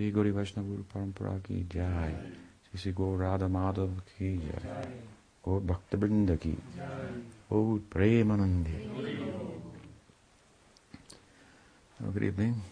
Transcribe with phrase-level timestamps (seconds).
[0.00, 2.14] Sri Vaishnava Guru Parampara ki jai.
[2.70, 4.86] Sri Sri Radha Madhav ki jai.
[5.44, 7.08] Gaur Bhakta Brinda ki jai.
[7.90, 8.78] Premanandi.
[12.02, 12.62] Oh, good evening.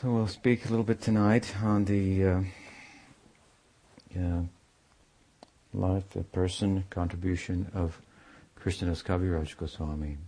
[0.00, 2.40] So we'll speak a little bit tonight on the uh,
[4.18, 4.42] uh,
[5.72, 8.00] life, the person, contribution of
[8.60, 10.18] Krishnadas Kaviraj Goswami,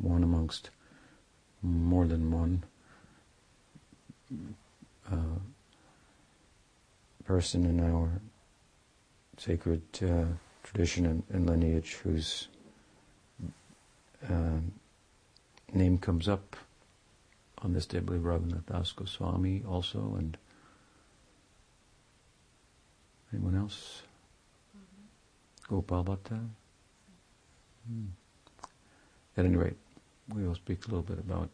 [0.00, 0.70] one amongst
[1.62, 2.62] more than one
[5.10, 5.38] uh,
[7.24, 8.20] person in our
[9.38, 10.24] sacred uh,
[10.62, 12.48] tradition and, and, lineage whose
[14.28, 14.58] uh,
[15.72, 16.56] name comes up
[17.62, 20.36] on this day, I believe Raghunath Das Goswami also, and
[23.32, 24.02] anyone else?
[24.76, 25.74] Mm-hmm.
[25.74, 26.40] Gopal Bhatta?
[27.88, 28.06] Hmm.
[29.36, 29.76] At any rate,
[30.34, 31.50] we will speak a little bit about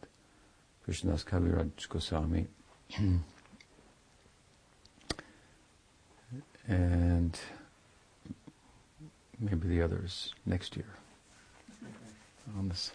[0.87, 2.47] Krishnadas Kaviraj Goswami.
[6.67, 7.39] And
[9.39, 10.97] maybe the others next year
[12.57, 12.91] on this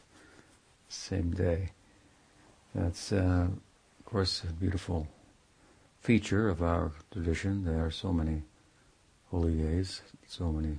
[0.88, 1.70] same day.
[2.74, 3.48] That's, uh,
[3.98, 5.08] of course, a beautiful
[6.00, 7.64] feature of our tradition.
[7.64, 8.42] There are so many
[9.30, 10.78] holy days, so many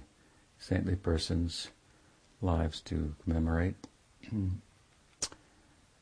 [0.58, 1.70] saintly persons'
[2.42, 3.76] lives to commemorate,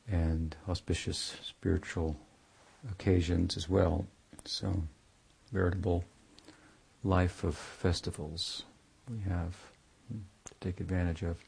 [0.08, 2.16] and auspicious spiritual
[2.90, 4.06] occasions as well.
[4.44, 4.82] So,
[5.52, 6.04] veritable
[7.04, 8.64] life of festivals
[9.10, 9.56] we have
[10.10, 11.38] to take advantage of.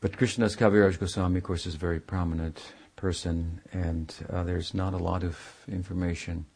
[0.00, 2.62] But Krishnadas Kaviraj Goswami, of course, is a very prominent
[2.96, 6.46] person, and uh, there's not a lot of information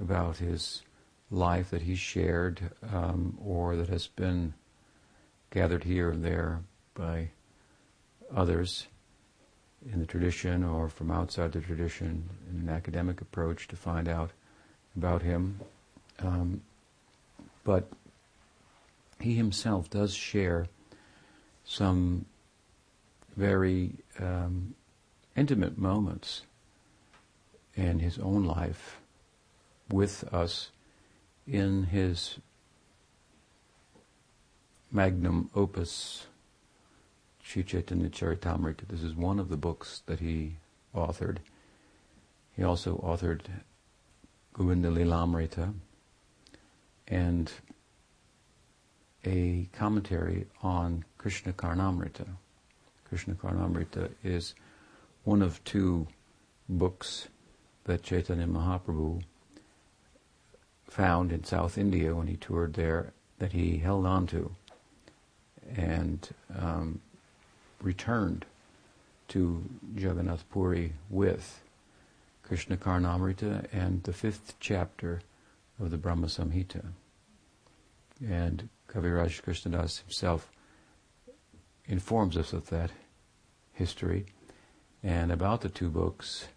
[0.00, 0.82] about his
[1.30, 4.54] life that he shared um, or that has been
[5.50, 6.60] gathered here and there
[6.94, 7.30] by
[8.34, 8.86] others
[9.92, 14.30] in the tradition or from outside the tradition in an academic approach to find out
[14.96, 15.60] about him.
[16.18, 16.62] Um,
[17.64, 17.88] but
[19.20, 20.66] he himself does share
[21.64, 22.26] some
[23.36, 24.74] very um,
[25.36, 26.42] intimate moments
[27.74, 29.00] in his own life
[29.90, 30.70] with us
[31.46, 32.38] in his
[34.92, 36.26] magnum opus,
[37.50, 38.86] Sri Chaitanya Charitamrita.
[38.86, 40.54] This is one of the books that he
[40.94, 41.38] authored.
[42.56, 43.40] He also authored
[44.52, 45.74] Govinda Lilamrita
[47.08, 47.50] and
[49.24, 52.28] a commentary on Krishna Karnamrita.
[53.08, 54.54] Krishna Karnamrita is
[55.24, 56.06] one of two
[56.68, 57.26] books
[57.82, 59.24] that Chaitanya Mahaprabhu
[60.88, 64.54] found in South India when he toured there that he held on to
[65.76, 67.00] and um,
[67.82, 68.46] returned
[69.28, 69.64] to
[69.94, 71.62] Jagannath Puri with
[72.42, 75.20] Krishna Karnamrita and the fifth chapter
[75.78, 76.84] of the Brahma Samhita.
[78.26, 80.50] And Kaviraj Krishnadas himself
[81.86, 82.90] informs us of that
[83.72, 84.26] history.
[85.02, 86.48] And about the two books,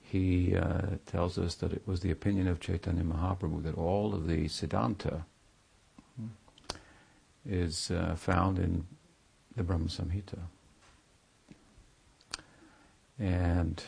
[0.00, 4.26] he uh, tells us that it was the opinion of Chaitanya Mahaprabhu that all of
[4.28, 5.24] the Siddhanta
[7.44, 8.86] is uh, found in
[9.56, 10.38] the Brahma Samhita.
[13.18, 13.82] And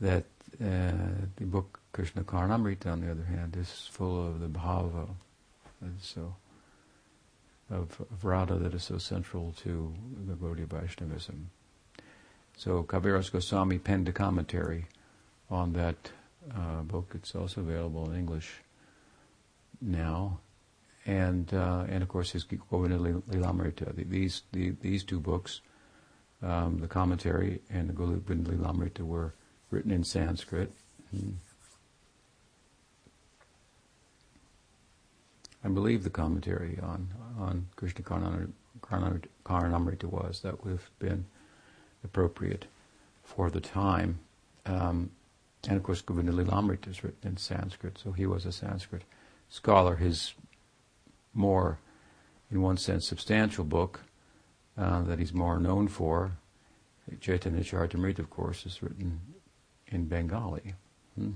[0.00, 0.24] that
[0.62, 0.92] uh,
[1.36, 5.08] the book Krishna Karnamrita, on the other hand, is full of the bhava.
[5.80, 6.34] And so
[7.70, 9.94] of, of Radha that is so central to
[10.26, 11.50] the Gaudiya Vaishnavism.
[12.56, 14.86] So Kaviraj Goswami penned a commentary
[15.50, 16.10] on that
[16.54, 17.12] uh, book.
[17.14, 18.50] It's also available in English
[19.80, 20.40] now,
[21.06, 23.94] and uh, and of course his Govinda Lilamrita.
[24.08, 25.60] These the, these two books,
[26.42, 29.34] um, the commentary and the Govinda Lilamrita, were
[29.70, 30.72] written in Sanskrit.
[31.10, 31.30] Hmm.
[35.64, 41.26] I believe the commentary on on Krishna Karnamrita was that would have been
[42.04, 42.66] appropriate
[43.22, 44.18] for the time.
[44.66, 45.10] Um,
[45.68, 49.02] and of course, Govinda Lilamrita is written in Sanskrit, so he was a Sanskrit
[49.50, 49.96] scholar.
[49.96, 50.32] His
[51.34, 51.78] more,
[52.50, 54.00] in one sense, substantial book
[54.76, 56.32] uh, that he's more known for,
[57.20, 59.20] Chaitanya Charitamrita, of course, is written
[59.88, 60.74] in Bengali,
[61.16, 61.32] hmm,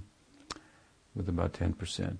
[1.14, 2.16] with about 10%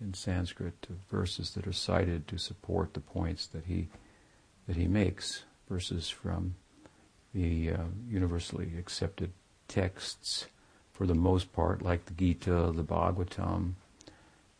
[0.00, 3.88] in Sanskrit of verses that are cited to support the points that he
[4.66, 6.56] that he makes, verses from
[7.32, 9.30] the uh, universally accepted
[9.68, 10.46] texts
[10.92, 13.74] for the most part, like the Gita, the Bhagavatam,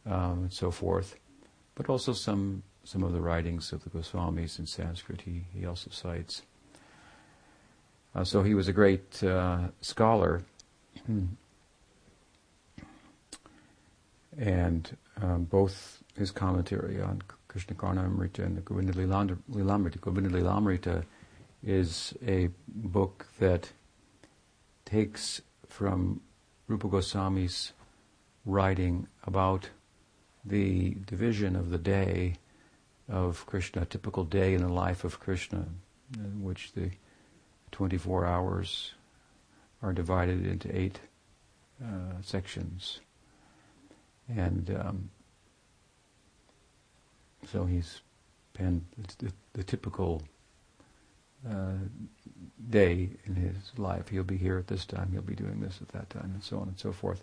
[0.04, 1.16] um, and so forth,
[1.76, 5.90] but also some some of the writings of the Goswamis in Sanskrit he, he also
[5.90, 6.42] cites.
[8.14, 10.42] Uh, so he was a great uh, scholar.
[14.38, 20.00] and um, both his commentary on Krishna Karnamrita and the Govinda Lilamrita.
[20.00, 21.04] Govinda Lilamrita
[21.64, 23.72] is a book that
[24.84, 26.20] takes from
[26.68, 27.72] Rupa Goswami's
[28.44, 29.70] writing about
[30.46, 32.36] the division of the day
[33.08, 35.66] of Krishna, a typical day in the life of Krishna,
[36.14, 36.90] in which the
[37.72, 38.92] 24 hours
[39.82, 40.98] are divided into eight
[41.82, 43.00] uh, sections.
[44.28, 45.10] And um,
[47.52, 48.00] so he's
[48.54, 48.84] penned
[49.18, 50.22] the, the typical
[51.48, 51.74] uh,
[52.70, 54.08] day in his life.
[54.08, 56.58] He'll be here at this time, he'll be doing this at that time, and so
[56.58, 57.22] on and so forth.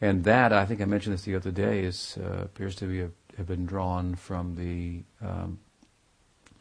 [0.00, 3.00] And that, I think I mentioned this the other day, is uh, appears to be
[3.00, 5.58] a, have been drawn from the um,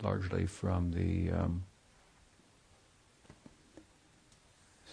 [0.01, 1.63] largely from the um,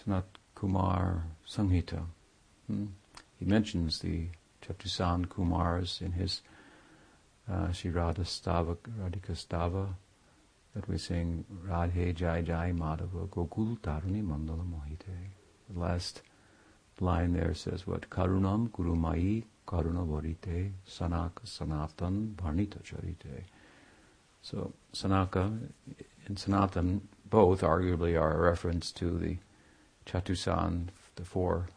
[0.05, 2.03] not Kumar Samhita.
[2.67, 2.85] Hmm?
[3.39, 4.27] He mentions the
[4.65, 6.41] Chatusan Kumars in his
[7.51, 9.87] uh, Sri Radha Stava, Radhika Stava,
[10.73, 15.31] that we sing Radhe Jai Jai Madhava Gokul Taruni Mandala Mohite.
[15.69, 16.21] The last
[16.99, 18.09] line there says what?
[18.09, 23.43] Karunam Kurumai Karuna Varite Sanaka Sanatan Bharnita Charite.
[24.41, 25.57] So Sanaka
[26.27, 29.37] and Sanatan both arguably are a reference to the
[30.05, 31.67] Chatusan, the four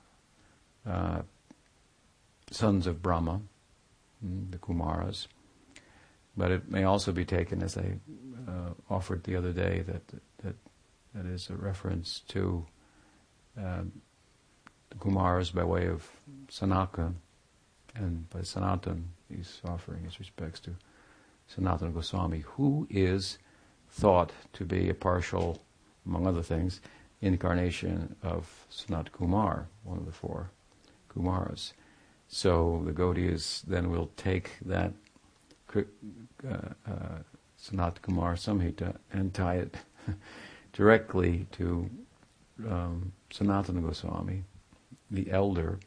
[0.86, 1.22] uh,
[2.50, 3.40] sons of Brahma,
[4.24, 5.26] mm, the Kumaras.
[6.36, 7.98] But it may also be taken, as I
[8.46, 10.06] uh, offered the other day, that
[10.42, 10.54] that
[11.14, 12.66] that is a reference to
[13.56, 13.92] um,
[14.90, 16.08] the Kumaras by way of
[16.48, 17.12] Sanaka,
[17.94, 20.74] and by Sanatan, he's offering his respects to
[21.54, 23.38] Sanatana Goswami, who is
[23.90, 25.62] thought to be a partial,
[26.06, 26.80] among other things,
[27.20, 30.50] incarnation of Sanat Kumar, one of the four
[31.14, 31.72] Kumaras.
[32.28, 34.92] So the Gaudiyas then will take that
[35.74, 35.80] uh,
[36.86, 37.18] uh,
[37.60, 39.76] Sanat Kumar Samhita and tie it
[40.72, 41.90] directly to
[42.68, 44.44] um, Sanatana Goswami,
[45.10, 45.78] the elder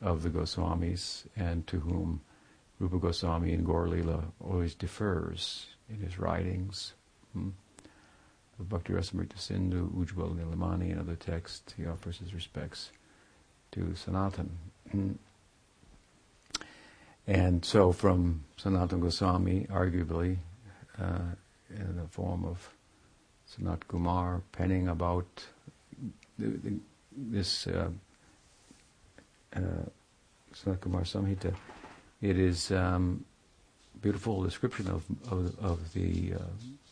[0.00, 2.20] of the Goswamis, and to whom
[2.78, 3.88] Rupa Goswami in Gaur
[4.40, 6.94] always defers in his writings.
[7.32, 7.50] Hmm?
[8.58, 12.90] Bhakti Rasamrita Sindhu, Ujjwal Nilamani, and other texts, he offers his respects
[13.72, 14.50] to Sanatan.
[14.90, 15.12] Hmm?
[17.26, 20.38] And so from Sanatan Goswami, arguably,
[21.00, 21.18] uh,
[21.70, 22.68] in the form of
[23.50, 25.26] Sanat Kumar penning about
[26.38, 26.74] the, the,
[27.16, 27.90] this uh,
[29.54, 29.88] uh,
[30.54, 31.54] Samhita,
[32.20, 33.24] it is um,
[34.00, 36.38] beautiful description of of, of the, uh,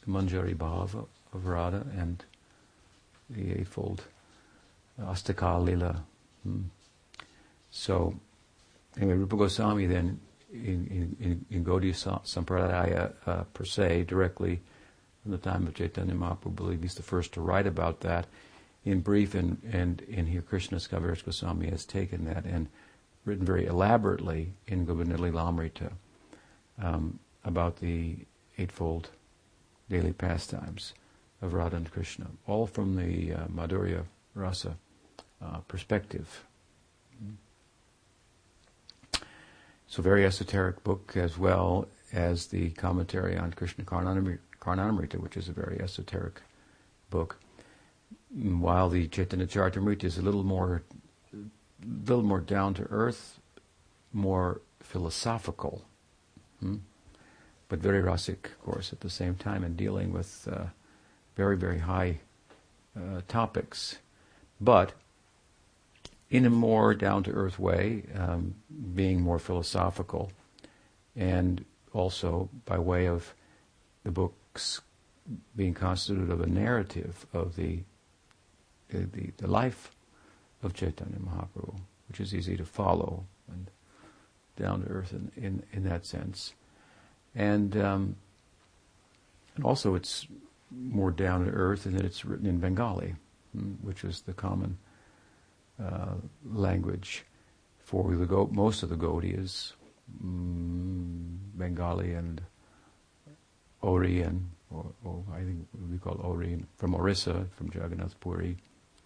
[0.09, 2.25] Manjari Bhava of Radha and
[3.29, 4.03] the Eightfold
[5.01, 6.03] Astaka Lila.
[6.43, 6.63] Hmm.
[7.71, 8.15] So,
[8.97, 10.21] anyway, Rupa Goswami then
[10.53, 14.61] in, in, in Gaudiya Sampradaya uh, per se, directly
[15.23, 18.27] from the time of Chaitanya Mahaprabhu, believe he's the first to write about that
[18.85, 22.69] in brief, and, and, and here Krishna Kaviraj Goswami has taken that and
[23.25, 25.93] written very elaborately in Govinda Lilamrita
[26.83, 28.17] um, about the
[28.59, 29.11] Eightfold
[29.91, 30.95] Daily Pastimes
[31.43, 34.05] of Radha and Krishna, all from the uh, Madhurya
[34.35, 34.77] Rasa
[35.43, 36.45] uh, perspective.
[39.89, 45.53] So very esoteric book as well as the commentary on Krishna Karnamrita, which is a
[45.53, 46.41] very esoteric
[47.11, 47.40] book.
[48.33, 50.83] While the Chaitanya Charitamrita is a little more,
[51.85, 53.41] little more down to earth,
[54.13, 55.85] more philosophical,
[56.61, 56.77] hmm?
[57.69, 60.67] but very rasic, of course, at the same time, and dealing with uh,
[61.37, 62.21] very, very high
[62.97, 63.99] uh, topics.
[64.61, 64.93] But
[66.31, 68.55] in a more down to earth way, um,
[68.95, 70.31] being more philosophical,
[71.17, 73.35] and also by way of
[74.05, 74.81] the books
[75.57, 77.81] being constituted of a narrative of the
[78.99, 79.91] the, the life
[80.63, 83.71] of Chaitanya Mahaprabhu, which is easy to follow and
[84.57, 86.55] down to earth in, in, in that sense.
[87.35, 88.17] And um,
[89.57, 90.27] and also it's
[90.71, 93.15] more down to earth in that it's written in Bengali,
[93.53, 94.79] hmm, which is the common
[95.83, 96.15] uh,
[96.51, 97.25] language
[97.79, 99.73] for the Go- most of the Gaudiyas,
[100.25, 102.41] mm, Bengali and
[103.83, 108.57] Oriyan, or, or, I think we call Oriyan, from Orissa, from Jagannath Puri.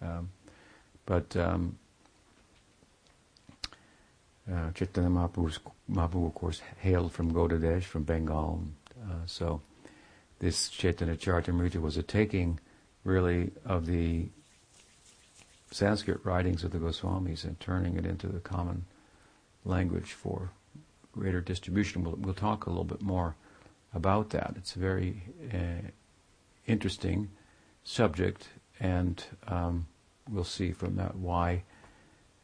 [0.01, 0.29] Um,
[1.05, 1.77] but um,
[4.51, 8.63] uh, Chaitanya Mahaprabhu, of course, hailed from Gaudadesh, from Bengal.
[9.03, 9.61] Uh, so
[10.39, 12.59] this Chaitanya Charitamrita was a taking
[13.03, 14.27] really of the
[15.71, 18.85] Sanskrit writings of the Goswamis and turning it into the common
[19.63, 20.51] language for
[21.11, 22.03] greater distribution.
[22.03, 23.35] We'll, we'll talk a little bit more
[23.93, 24.53] about that.
[24.57, 25.23] It's a very
[25.53, 25.87] uh,
[26.67, 27.29] interesting
[27.83, 29.87] subject, and um,
[30.29, 31.63] we'll see from that why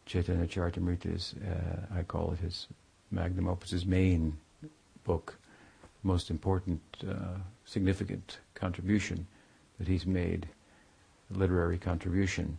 [0.05, 2.67] Chaitanya Charitamrita is, uh, I call it his
[3.11, 4.38] magnum opus, his main
[5.03, 5.38] book,
[6.03, 9.27] most important, uh, significant contribution
[9.77, 10.47] that he's made,
[11.29, 12.57] literary contribution.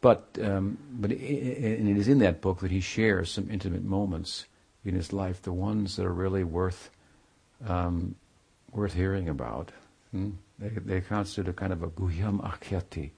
[0.00, 4.46] But um, but and it is in that book that he shares some intimate moments
[4.84, 6.90] in his life, the ones that are really worth
[7.66, 8.14] um,
[8.72, 9.72] worth hearing about.
[10.10, 10.30] Hmm?
[10.60, 13.10] They, they constitute a kind of a guhyam akhyati,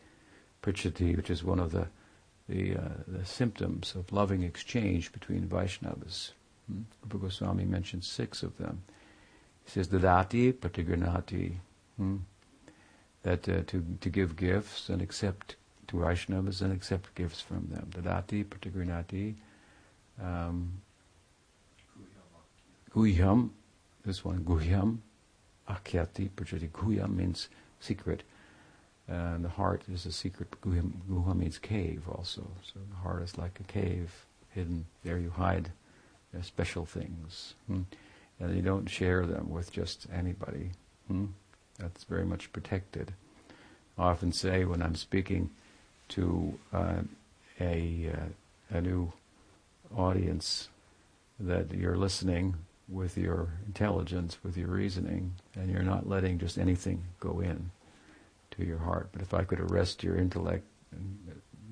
[0.62, 1.88] prichati, which is one of the
[2.49, 6.32] the, uh, the symptoms of loving exchange between Vaishnavas.
[6.66, 6.82] Hmm?
[7.02, 8.82] Rupa Goswami mentions six of them.
[9.64, 11.54] He says, Dadati Pratigranati,
[11.96, 12.16] hmm?
[13.22, 15.56] that uh, to, to give gifts and accept
[15.88, 17.90] to Vaishnavas and accept gifts from them.
[17.90, 19.34] Dadati Pratigranati,
[20.20, 20.80] um,
[22.94, 23.50] Guhyam,
[24.04, 24.99] this one, Guhyam,
[25.69, 26.69] Akyati, Prajati.
[26.69, 27.49] Guhyam means
[27.81, 28.23] secret.
[29.09, 30.49] And the heart is a secret.
[30.62, 32.47] Guhyam, Guha means cave also.
[32.62, 34.87] So the heart is like a cave, hidden.
[35.04, 35.71] There you hide
[36.37, 37.54] uh, special things.
[37.66, 37.83] Hmm?
[38.40, 40.71] And you don't share them with just anybody.
[41.09, 41.26] Hmm?
[41.78, 43.12] That's very much protected.
[43.99, 45.50] I often say when I'm speaking
[46.11, 47.02] to uh,
[47.61, 49.12] a, uh, a new
[49.97, 50.69] audience
[51.38, 52.54] that you're listening
[52.92, 57.70] with your intelligence, with your reasoning, and you're not letting just anything go in
[58.52, 59.08] to your heart.
[59.12, 60.64] But if I could arrest your intellect,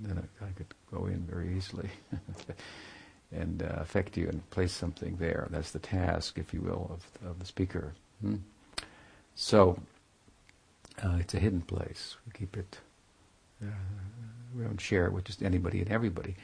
[0.02, 1.90] then I could go in very easily
[3.32, 5.46] and uh, affect you and place something there.
[5.50, 7.92] That's the task, if you will, of, of the speaker.
[8.22, 8.36] Hmm?
[9.34, 9.78] So
[11.04, 12.16] uh, it's a hidden place.
[12.26, 12.78] We keep it.
[13.62, 13.66] Uh,
[14.56, 16.34] we don't share it with just anybody and everybody,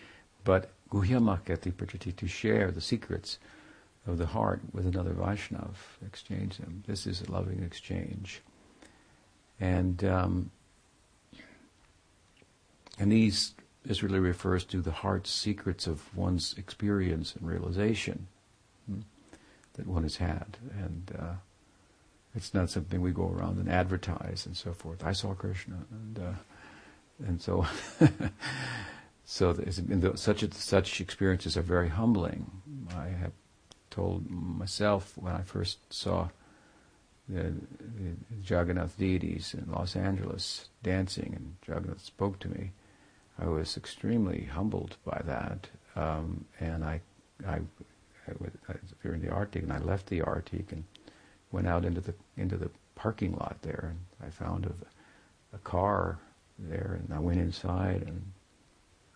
[0.44, 3.38] but guhyamakati prachati to share the secrets
[4.06, 6.84] of the heart with another Vaishnav, exchange them.
[6.86, 8.40] This is a loving exchange.
[9.58, 10.50] And um,
[12.98, 18.26] and these this really refers to the heart's secrets of one's experience and realization
[18.86, 19.00] hmm,
[19.74, 21.34] that one has had, and uh,
[22.34, 25.04] it's not something we go around and advertise and so forth.
[25.04, 27.66] I saw Krishna, and uh, and so
[29.24, 29.54] so
[30.16, 32.50] such such experiences are very humbling.
[32.94, 33.32] I have
[33.96, 36.28] told myself when I first saw
[37.28, 42.72] the, the Jagannath deities in Los Angeles dancing, and Jagannath spoke to me.
[43.38, 47.00] I was extremely humbled by that, um, and I,
[47.46, 47.56] I,
[48.28, 48.52] I, was
[49.02, 50.84] in the artik, and I left the artik and
[51.50, 56.18] went out into the into the parking lot there, and I found a, a car
[56.58, 58.22] there, and I went inside and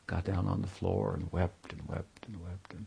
[0.07, 2.87] got down on the floor and wept and wept and wept and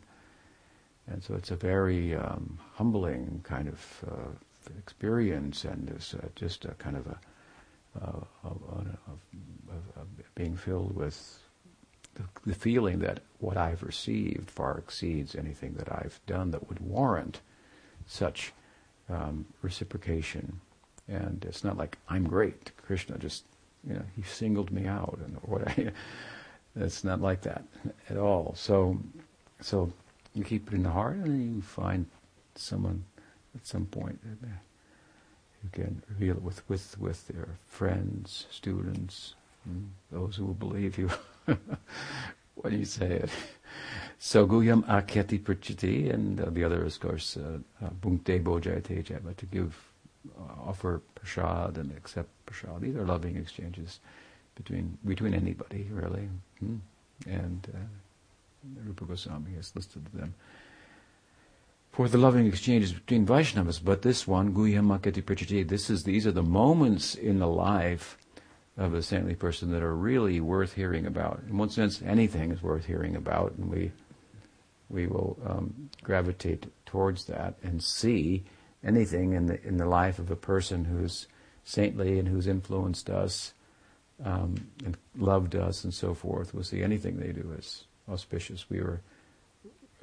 [1.20, 6.72] so it's a very um, humbling kind of uh, experience, and it's uh, just a
[6.72, 7.18] kind of a
[8.00, 11.38] of, of, of, being filled with
[12.14, 16.80] the, the, feeling that what I've received far exceeds anything that I've done that would
[16.80, 17.40] warrant
[18.06, 18.52] such
[19.08, 20.60] um, reciprocation.
[21.08, 22.72] And it's not like I'm great.
[22.78, 23.44] Krishna just,
[23.86, 25.92] you know, he singled me out, and what I,
[26.76, 27.64] it's not like that
[28.08, 28.54] at all.
[28.56, 28.98] So,
[29.60, 29.92] so
[30.34, 32.06] you keep it in the heart, and then you find
[32.54, 33.04] someone
[33.54, 34.20] at some point
[35.62, 39.34] who can reveal it with, with, with their friends, students,
[40.10, 41.10] those who will believe you
[42.56, 43.30] when you say it.
[44.18, 49.04] So Guyam Akyati Prachiti, and uh, the other is, of course, uh, uh, Bhunkte Bojayate
[49.04, 49.76] Java, to give,
[50.38, 52.80] uh, offer prasad and accept prasad.
[52.80, 54.00] These are loving exchanges
[54.54, 56.28] between between anybody, really.
[56.60, 56.76] Hmm?
[57.26, 57.78] And uh,
[58.84, 60.34] Rupa Goswami has listed them
[61.94, 63.82] for the loving exchanges between Vaishnavas.
[63.82, 68.18] But this one, Guhyamakati Prichati, this is these are the moments in the life
[68.76, 71.40] of a saintly person that are really worth hearing about.
[71.48, 73.92] In one sense, anything is worth hearing about, and we
[74.90, 78.44] we will um, gravitate towards that and see
[78.82, 81.28] anything in the in the life of a person who's
[81.62, 83.54] saintly and who's influenced us
[84.24, 86.52] um, and loved us and so forth.
[86.52, 88.68] We'll see anything they do as auspicious.
[88.68, 89.00] We were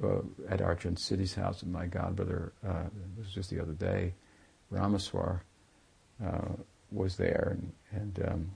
[0.02, 2.52] uh, at Arjun City's house with my godbrother.
[2.66, 2.84] Uh,
[3.16, 4.14] this was just the other day.
[4.72, 5.40] Ramaswar
[6.24, 6.52] uh,
[6.90, 8.50] was there, and, and um,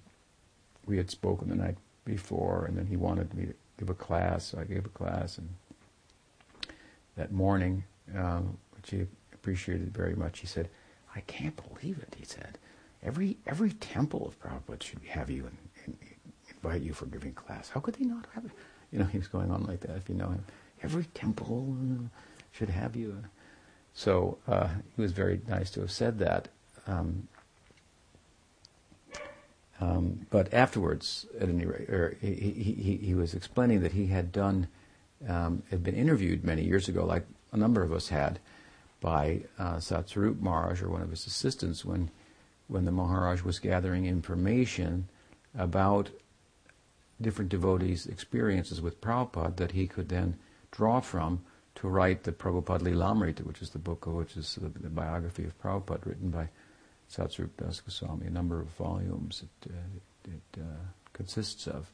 [0.86, 4.46] we had spoken the night before, and then he wanted me to give a class,
[4.46, 5.48] so I gave a class, and
[7.16, 7.84] that morning,
[8.14, 10.68] um, which he appreciated very much, he said,
[11.14, 12.58] "I can't believe it," he said,
[13.02, 15.96] every every temple of Prabhupada should have you and, and
[16.50, 17.70] invite you for giving class.
[17.70, 18.50] How could they not have it?
[18.92, 19.96] You know, he was going on like that.
[19.96, 20.44] If you know him,
[20.82, 21.76] every temple
[22.52, 23.22] should have you.
[23.94, 26.48] So uh, he was very nice to have said that.
[26.86, 27.28] Um,
[29.80, 34.68] um, but afterwards, at any rate, he, he, he, was explaining that he had done,
[35.28, 38.38] um, had been interviewed many years ago, like a number of us had,
[39.00, 42.10] by uh, Satsvarup Maharaj or one of his assistants when,
[42.68, 45.08] when the Maharaj was gathering information
[45.56, 46.08] about
[47.20, 50.36] different devotees' experiences with Prabhupada that he could then
[50.70, 51.44] draw from
[51.76, 55.58] to write the Prabhupada Lilamrita, which is the book, which is the, the biography of
[55.60, 56.48] Prabhupada written by
[57.10, 61.90] Satsvarup Das Goswami, a number of volumes it, uh, it, uh, consists of.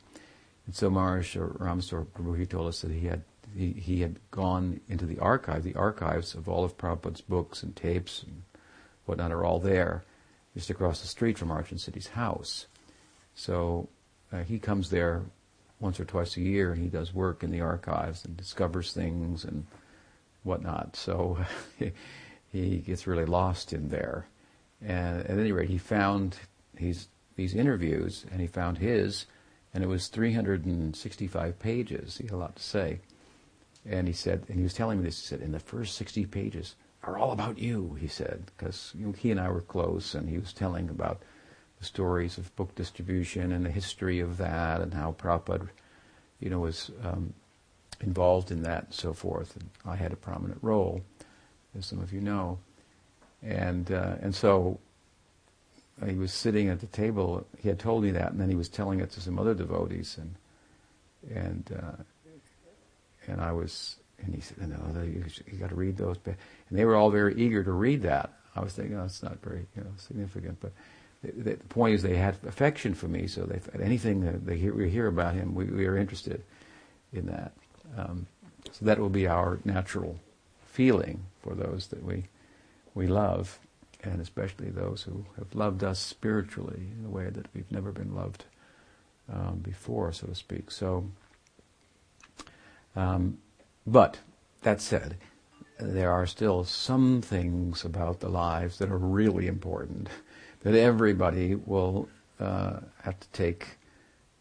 [0.67, 3.23] And so Maharaj Ramaswar Prabhu, he told us that he had
[3.55, 5.63] he, he had gone into the archive.
[5.63, 8.43] The archives of all of Prabhupada's books and tapes and
[9.05, 10.05] whatnot are all there,
[10.55, 12.67] just across the street from Arch City's house.
[13.35, 13.89] So
[14.33, 15.23] uh, he comes there
[15.81, 19.45] once or twice a year and he does work in the archives and discovers things
[19.45, 19.67] and
[20.43, 20.97] whatnot.
[20.97, 21.39] So
[22.53, 24.27] he gets really lost in there.
[24.81, 26.37] And at any rate, he found
[26.75, 29.27] these these interviews, and he found his,
[29.73, 32.19] and it was 365 pages.
[32.19, 33.01] He had a lot to say,
[33.89, 35.21] and he said, and he was telling me this.
[35.21, 37.97] He said, in the first 60 pages are all about you.
[37.99, 41.23] He said, because you know, he and I were close, and he was telling about
[41.83, 45.69] the stories of book distribution and the history of that, and how Prabhupada,
[46.39, 47.35] you know, was um,
[48.01, 49.57] involved in that and so forth.
[49.57, 51.03] And I had a prominent role,
[51.77, 52.59] as some of you know.
[53.43, 54.79] And, uh, and so
[56.07, 57.45] he was sitting at the table.
[57.59, 60.19] He had told me that, and then he was telling it to some other devotees,
[60.21, 60.35] and
[61.35, 62.03] and uh,
[63.27, 66.85] and I was, and he said, "No, you, you got to read those." And they
[66.85, 68.31] were all very eager to read that.
[68.55, 70.73] I was thinking, "Oh, it's not very you know significant," but
[71.23, 74.75] the, the, point is, they had affection for me, so they anything that they hear,
[74.75, 76.43] we hear about him, we, we are interested
[77.13, 77.53] in that.
[77.97, 78.27] Um,
[78.71, 80.19] so that will be our natural
[80.67, 82.25] feeling for those that we
[82.95, 83.59] we love,
[84.03, 88.15] and especially those who have loved us spiritually in a way that we've never been
[88.15, 88.45] loved
[89.33, 90.71] um, before, so to speak.
[90.71, 91.09] So,
[92.95, 93.39] um,
[93.87, 94.19] but
[94.63, 95.17] that said,
[95.81, 100.09] there are still some things about the lives that are really important
[100.63, 102.09] that everybody will
[102.41, 103.79] uh, have to take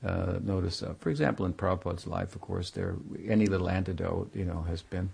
[0.05, 0.97] uh, notice of.
[0.97, 2.95] For example, in Prabhupada's life, of course, there
[3.27, 5.11] any little antidote, you know, has been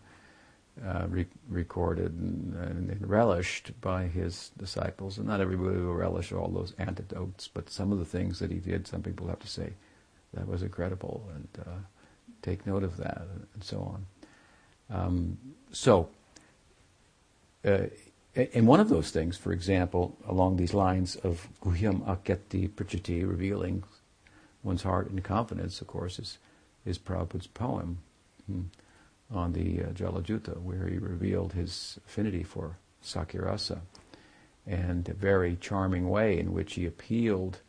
[0.85, 2.53] uh, re- recorded and,
[2.89, 5.17] and, relished by his disciples.
[5.17, 8.59] And not everybody will relish all those antidotes, but some of the things that he
[8.59, 9.73] did, some people have to say
[10.33, 11.79] that was incredible and uh,
[12.41, 14.05] take note of that and so on.
[14.89, 15.37] Um,
[15.71, 16.09] so,
[18.53, 23.83] and one of those things, for example, along these lines of Guhyam Akyati Prichati, revealing
[24.63, 26.37] one's heart and confidence, of course, is,
[26.85, 27.99] is Prabhupada's poem.
[28.45, 28.63] Hmm
[29.31, 33.79] on the uh, Jaladuta, where he revealed his affinity for Sakirasa
[34.65, 37.59] and a very charming way in which he appealed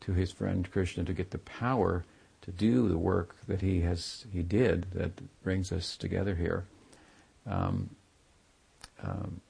[0.00, 2.04] to his friend Krishna to get the power
[2.42, 6.64] to do the work that he has he did that brings us together here.
[7.46, 7.90] Um,
[9.02, 9.40] um,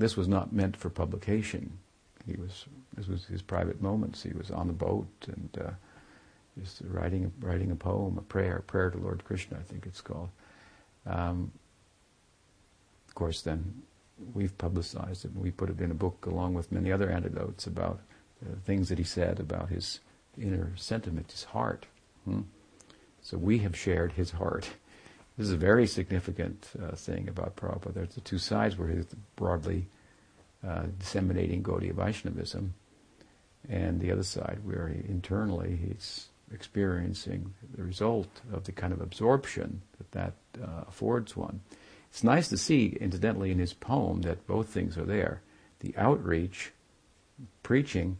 [0.00, 1.78] this was not meant for publication.
[2.26, 2.64] He was
[2.96, 4.22] this was his private moments.
[4.22, 5.70] He was on the boat and uh,
[6.58, 10.00] just writing writing a poem, a prayer, a prayer to Lord Krishna, I think it's
[10.00, 10.30] called.
[11.06, 11.52] Um,
[13.08, 13.82] of course, then
[14.34, 17.66] we've publicized it and we put it in a book along with many other anecdotes
[17.66, 18.00] about
[18.42, 20.00] uh, things that he said about his
[20.40, 21.86] inner sentiment, his heart.
[22.24, 22.42] Hmm?
[23.20, 24.70] So we have shared his heart.
[25.40, 27.94] This is a very significant uh, thing about Prabhupada.
[27.94, 29.86] There's the two sides where he's broadly
[30.62, 32.74] uh, disseminating Gaudiya Vaishnavism,
[33.66, 39.00] and the other side where he, internally he's experiencing the result of the kind of
[39.00, 41.62] absorption that that uh, affords one.
[42.10, 45.40] It's nice to see, incidentally, in his poem that both things are there.
[45.78, 46.70] The outreach,
[47.62, 48.18] preaching,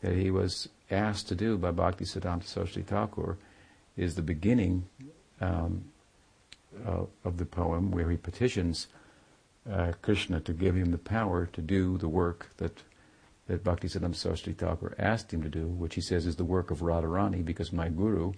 [0.00, 3.36] that he was asked to do by Bhakti Siddhanta Saraswati Thakur
[3.98, 4.86] is the beginning
[5.42, 5.90] um,
[6.86, 8.88] uh, of the poem where he petitions
[9.70, 12.82] uh, Krishna to give him the power to do the work that
[13.46, 16.80] that Bhaktisiddhanta Saraswati Thakur asked him to do, which he says is the work of
[16.80, 18.32] Radharani, because my guru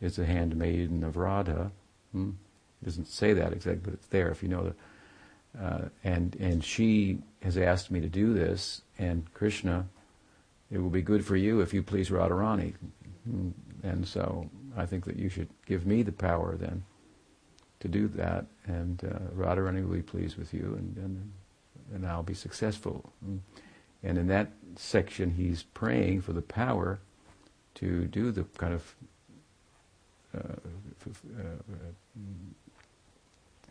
[0.00, 1.72] is a handmaiden of Radha.
[2.12, 2.30] Hmm?
[2.84, 4.76] doesn't say that exactly, but it's there if you know that.
[5.60, 9.86] Uh, and and she has asked me to do this, and Krishna,
[10.70, 12.74] it will be good for you if you please Radharani.
[13.28, 13.50] Hmm?
[13.82, 16.84] And so I think that you should give me the power then
[17.82, 21.32] to do that, and uh, Radharani will be pleased with you, and, and
[21.92, 23.12] and I'll be successful.
[24.02, 27.00] And in that section he's praying for the power
[27.74, 28.94] to do the kind of
[30.34, 30.54] uh,
[31.04, 31.62] uh,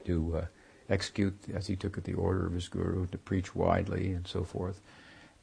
[0.06, 0.46] to uh,
[0.90, 4.44] execute as he took it the order of his guru to preach widely and so
[4.44, 4.80] forth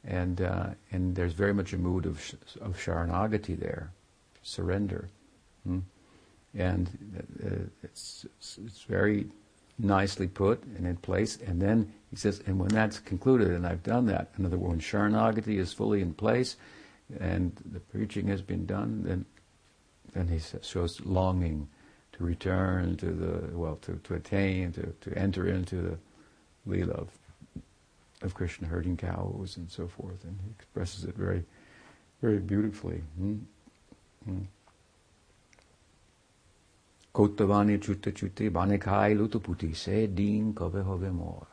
[0.05, 3.91] and uh, and there's very much a mood of sh- of sharanagati there
[4.43, 5.09] surrender
[5.65, 5.79] hmm?
[6.57, 6.89] And
[7.43, 9.27] uh, it's, it's very
[9.77, 11.37] nicely put and in place.
[11.45, 14.71] And then he says, and when that's concluded, and I've done that, in other words,
[14.71, 16.57] when Sharanagati is fully in place
[17.19, 19.25] and the preaching has been done, then
[20.13, 21.67] then he shows longing
[22.13, 25.97] to return to the well, to, to attain, to, to enter into the
[26.67, 27.09] Leela of,
[28.21, 30.23] of Krishna herding cows and so forth.
[30.23, 31.43] And he expresses it very,
[32.21, 33.03] very beautifully.
[33.17, 33.37] Hmm?
[37.13, 41.47] Kotavani chutta chutti banikai lutuputi se din kove hove more.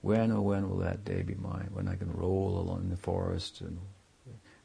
[0.00, 1.70] When or when will that day be mine?
[1.72, 3.78] When I can roll along in the forest and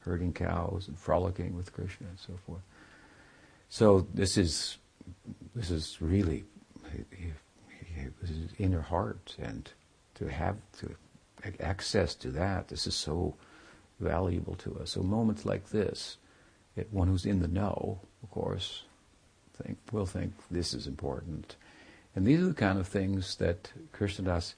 [0.01, 2.61] herding cows and frolicking with Krishna and so forth.
[3.69, 4.77] So this is
[5.55, 6.43] this is really
[8.21, 9.71] this is inner heart and
[10.15, 10.95] to have to
[11.59, 13.35] access to that this is so
[13.99, 14.91] valuable to us.
[14.91, 16.17] So moments like this,
[16.91, 18.83] one who's in the know, of course,
[19.61, 21.55] think will think this is important.
[22.15, 24.55] And these are the kind of things that Krishnadas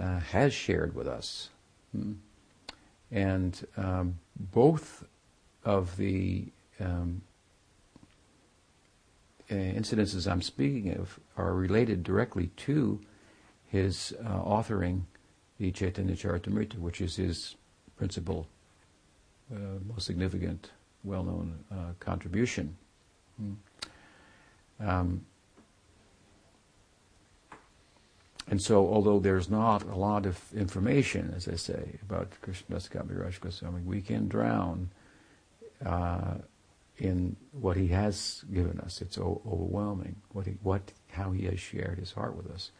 [0.00, 1.50] uh, has shared with us.
[1.92, 2.14] Hmm?
[3.10, 5.04] And um, both
[5.64, 6.46] of the
[6.80, 7.22] um,
[9.50, 13.00] uh, incidences I'm speaking of are related directly to
[13.68, 15.02] his uh, authoring
[15.58, 17.56] the Chaitanya Charitamrita, which is his
[17.96, 18.46] principal,
[19.52, 20.70] uh, most significant,
[21.04, 22.76] well-known uh, contribution.
[23.36, 23.52] Hmm.
[24.80, 25.26] Um,
[28.48, 32.90] and so, although there's not a lot of information, as I say, about Krishna Krishnadas
[32.90, 34.90] Kaviraj Goswami, we can drown
[35.84, 36.34] uh,
[36.98, 39.00] in what he has given us.
[39.00, 40.16] It's o- overwhelming.
[40.32, 42.72] What he, what, how he has shared his heart with us.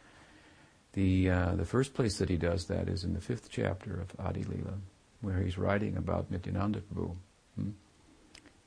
[0.93, 4.13] The uh, the first place that he does that is in the fifth chapter of
[4.19, 4.73] Adi Lila,
[5.21, 7.15] where he's writing about Nityananda Prabhu.
[7.55, 7.69] Hmm?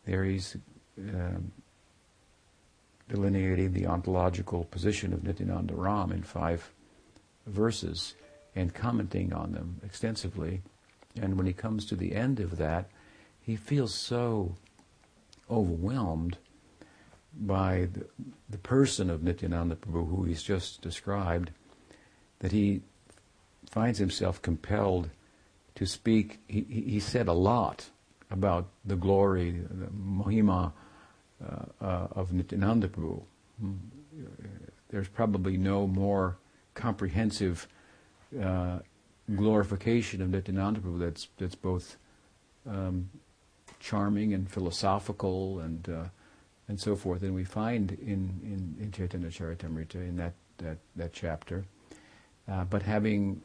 [0.07, 0.57] There he's
[0.99, 1.53] um,
[3.09, 6.71] delineating the ontological position of Nityananda Ram in five
[7.47, 8.15] verses
[8.55, 10.63] and commenting on them extensively.
[11.21, 12.91] And when he comes to the end of that,
[13.41, 14.57] he feels so
[15.51, 16.39] overwhelmed
[17.37, 18.07] by the,
[18.49, 21.51] the person of Nityananda Prabhu, who he's just described,
[22.39, 22.83] that he
[23.69, 25.11] finds himself compelled
[25.75, 26.39] to speak.
[26.47, 27.91] He, he said a lot
[28.31, 30.71] about the glory, the Mahima uh,
[31.81, 33.23] of Nityananda Prabhu.
[33.61, 33.75] Hmm.
[34.91, 36.37] There's probably no more
[36.75, 37.67] comprehensive
[38.41, 38.79] uh,
[39.35, 41.97] glorification of Nityananda Prabhu that's that's both
[42.69, 43.11] um,
[43.81, 46.05] charming and philosophical and uh,
[46.69, 47.23] and so forth.
[47.23, 51.65] And we find in in, in Chaitanya Charitamrita in that that that chapter.
[52.47, 53.41] Uh, but having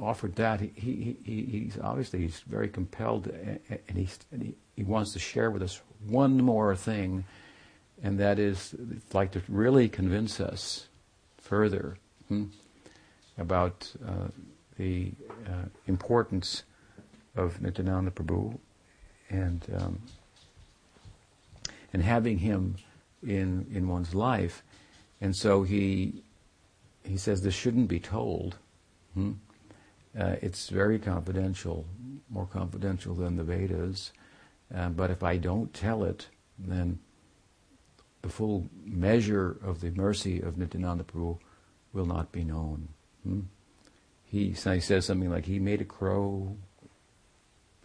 [0.00, 4.82] offered that, he, he, he, he's obviously he's very compelled, and, he's, and he, he
[4.82, 7.24] wants to share with us one more thing,
[8.02, 8.74] and that is
[9.12, 10.88] like to really convince us
[11.38, 11.96] further
[12.28, 12.44] hmm,
[13.36, 14.28] about uh,
[14.78, 15.12] the
[15.46, 16.62] uh, importance
[17.36, 18.58] of Nityananda Prabhu
[19.28, 20.00] and um,
[21.92, 22.76] and having him
[23.22, 24.62] in in one's life,
[25.20, 26.22] and so he
[27.04, 28.56] he says this shouldn't be told.
[29.14, 29.32] Hmm?
[30.18, 31.86] Uh, it's very confidential,
[32.28, 34.12] more confidential than the Vedas.
[34.74, 36.98] Uh, but if I don't tell it, then
[38.22, 41.38] the full measure of the mercy of Nityananda Prabhu
[41.92, 42.88] will not be known.
[43.24, 43.40] Hmm?
[44.24, 46.56] He, he says something like, he made a crow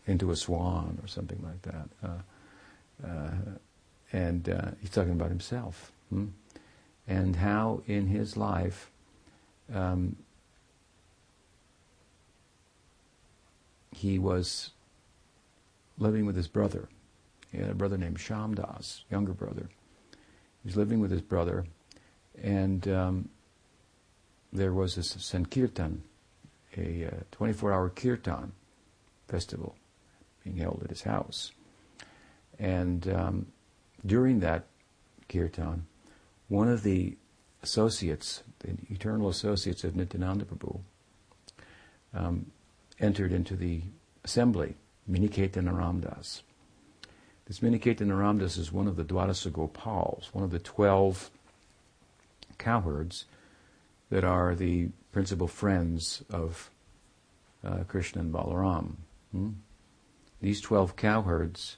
[0.05, 1.89] into a swan or something like that.
[2.03, 3.31] Uh, uh
[4.13, 5.91] and uh, he's talking about himself.
[6.09, 6.27] Hmm?
[7.07, 8.89] And how in his life
[9.73, 10.15] um,
[13.95, 14.71] he was
[15.97, 16.89] living with his brother.
[17.51, 19.69] He had a brother named Shamdas, younger brother.
[20.11, 21.65] He was living with his brother,
[22.41, 23.29] and um,
[24.51, 26.03] there was a Sankirtan,
[26.75, 28.51] a 24-hour uh, kirtan
[29.29, 29.75] festival
[30.43, 31.53] being held at his house.
[32.59, 33.47] And um,
[34.05, 34.65] during that
[35.29, 35.85] kirtan,
[36.49, 37.15] one of the
[37.63, 40.81] associates, the eternal associates of Nityananda Prabhu,
[42.13, 42.51] um,
[42.99, 43.81] entered into the
[44.23, 44.75] assembly,
[45.09, 46.41] Miniketana Ramdas.
[47.45, 51.29] This Miniketana Ramdas is one of the Dwadasa Gopals, one of the twelve
[52.57, 53.25] cowherds
[54.09, 56.71] that are the principal friends of
[57.63, 58.95] uh, Krishna and Balaram.
[59.31, 59.49] Hmm?
[60.45, 61.75] these 12 cowherds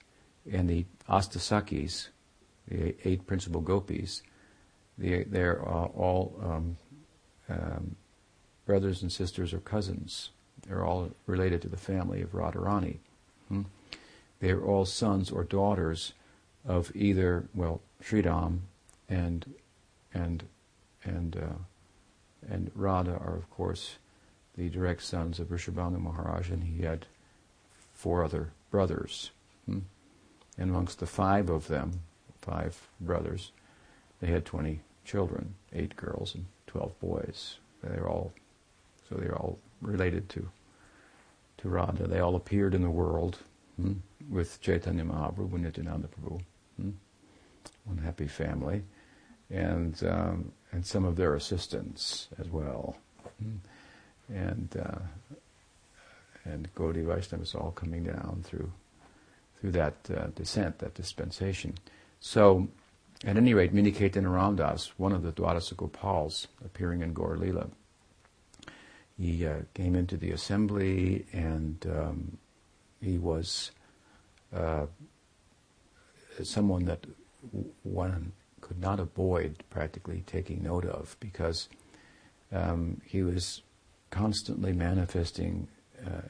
[0.51, 2.09] and the Astasakis,
[2.67, 4.23] the eight principal gopis,
[4.97, 6.77] they, they're uh, all um,
[7.49, 7.95] um,
[8.65, 10.31] brothers and sisters or cousins.
[10.67, 12.97] They're all related to the family of Radharani.
[13.47, 13.63] Hmm?
[14.39, 16.13] They're all sons or daughters
[16.65, 18.59] of either, well, Sridham
[19.09, 19.45] and
[20.13, 20.43] and
[21.03, 23.97] and uh, and Radha are, of course,
[24.57, 27.05] the direct sons of Vrishabhanu Maharaj, and he had
[27.93, 29.31] four other brothers.
[29.65, 29.79] Hmm?
[30.57, 32.01] And amongst the five of them,
[32.41, 33.51] five brothers,
[34.19, 37.57] they had 20 children, eight girls and 12 boys.
[37.83, 38.33] They're all,
[39.07, 40.49] so they're all related to,
[41.57, 42.07] to Radha.
[42.07, 43.39] They all appeared in the world
[43.75, 43.93] hmm,
[44.29, 46.41] with Chaitanya Mahaprabhu and Nityananda Prabhu.
[46.79, 46.89] Hmm?
[47.85, 48.83] One happy family.
[49.49, 52.97] And, um, and some of their assistants as well.
[53.41, 53.55] Hmm?
[54.33, 54.99] And, uh,
[56.45, 58.71] and Gaudiya Vaishnavas all coming down through
[59.59, 61.75] through that uh, descent, that dispensation.
[62.19, 62.67] So,
[63.25, 67.35] at any rate, Miniketan Ramdas, one of the Dwadasa Gopals appearing in Gaur
[69.19, 72.37] he uh, came into the assembly and um,
[73.01, 73.71] he was
[74.55, 74.85] uh,
[76.43, 77.05] someone that
[77.83, 81.67] one could not avoid practically taking note of because
[82.51, 83.61] um, he was
[84.09, 85.67] constantly manifesting
[86.05, 86.21] uh,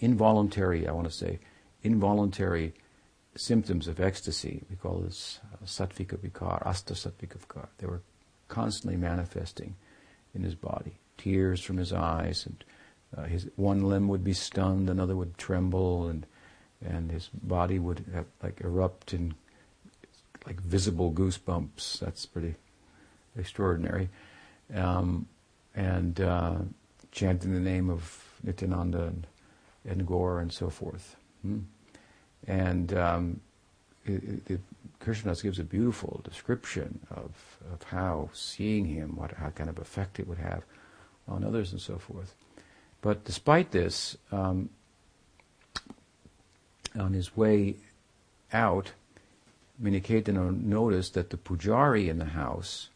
[0.00, 1.38] involuntary, I want to say,
[1.82, 2.74] involuntary
[3.36, 4.64] symptoms of ecstasy.
[4.68, 7.68] We call this uh, sattvika vikar, asta sattvika vikar.
[7.78, 8.02] They were
[8.48, 9.76] constantly manifesting
[10.34, 10.99] in his body.
[11.20, 12.64] Tears from his eyes, and
[13.16, 16.24] uh, his one limb would be stunned, another would tremble, and
[16.82, 19.34] and his body would have, like erupt in
[20.46, 21.98] like visible goosebumps.
[21.98, 22.54] That's pretty
[23.36, 24.08] extraordinary.
[24.74, 25.26] Um,
[25.74, 26.56] and uh,
[27.12, 29.26] chanting the name of Nityananda and,
[29.84, 31.16] and Gaur and so forth.
[31.42, 31.58] Hmm?
[32.46, 33.40] And um,
[34.06, 34.60] it, it,
[35.04, 40.26] gives a beautiful description of, of how seeing him, what how kind of effect it
[40.26, 40.62] would have
[41.30, 42.34] on others and so forth.
[43.00, 44.68] But despite this, um,
[46.98, 47.76] on his way
[48.52, 48.92] out,
[49.82, 52.88] Miniketana noticed that the pujari in the house,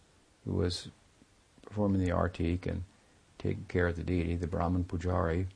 [0.44, 0.88] who was
[1.64, 2.84] performing the artik and
[3.38, 5.46] taking care of the deity, the Brahman pujari,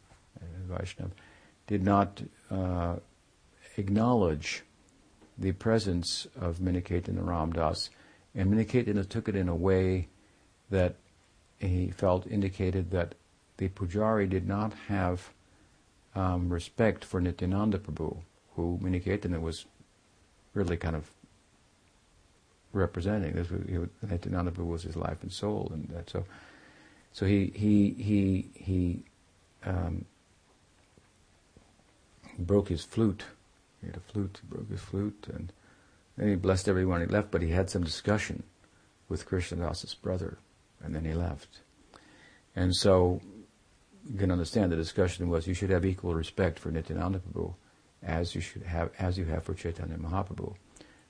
[0.41, 1.11] uh, Vaishnav,
[1.67, 2.97] did not uh,
[3.77, 4.63] acknowledge
[5.37, 7.91] the presence of Miniketana Ramdas,
[8.35, 10.09] and Miniketana took it in a way
[10.71, 10.97] that
[11.59, 13.15] he felt indicated that
[13.57, 15.31] the pujari did not have
[16.15, 18.19] um, respect for Nityananda Prabhu,
[18.55, 19.67] who Miniketana was
[20.55, 21.11] really kind of
[22.73, 23.35] representing.
[23.35, 26.25] This was, he, Nityananda Prabhu was his life and soul, and that, so
[27.13, 29.03] so he he he he
[29.65, 30.05] um,
[32.39, 33.25] broke his flute.
[33.81, 35.53] He had a flute, he broke his flute, and
[36.17, 38.43] then he blessed everyone he left, but he had some discussion
[39.09, 40.39] with Krishnadasa's brother,
[40.83, 41.61] and then he left.
[42.57, 43.21] And so
[44.09, 47.55] you can understand the discussion was you should have equal respect for Nityananda Prabhu
[48.03, 50.55] as you should have as you have for Chaitanya Mahaprabhu.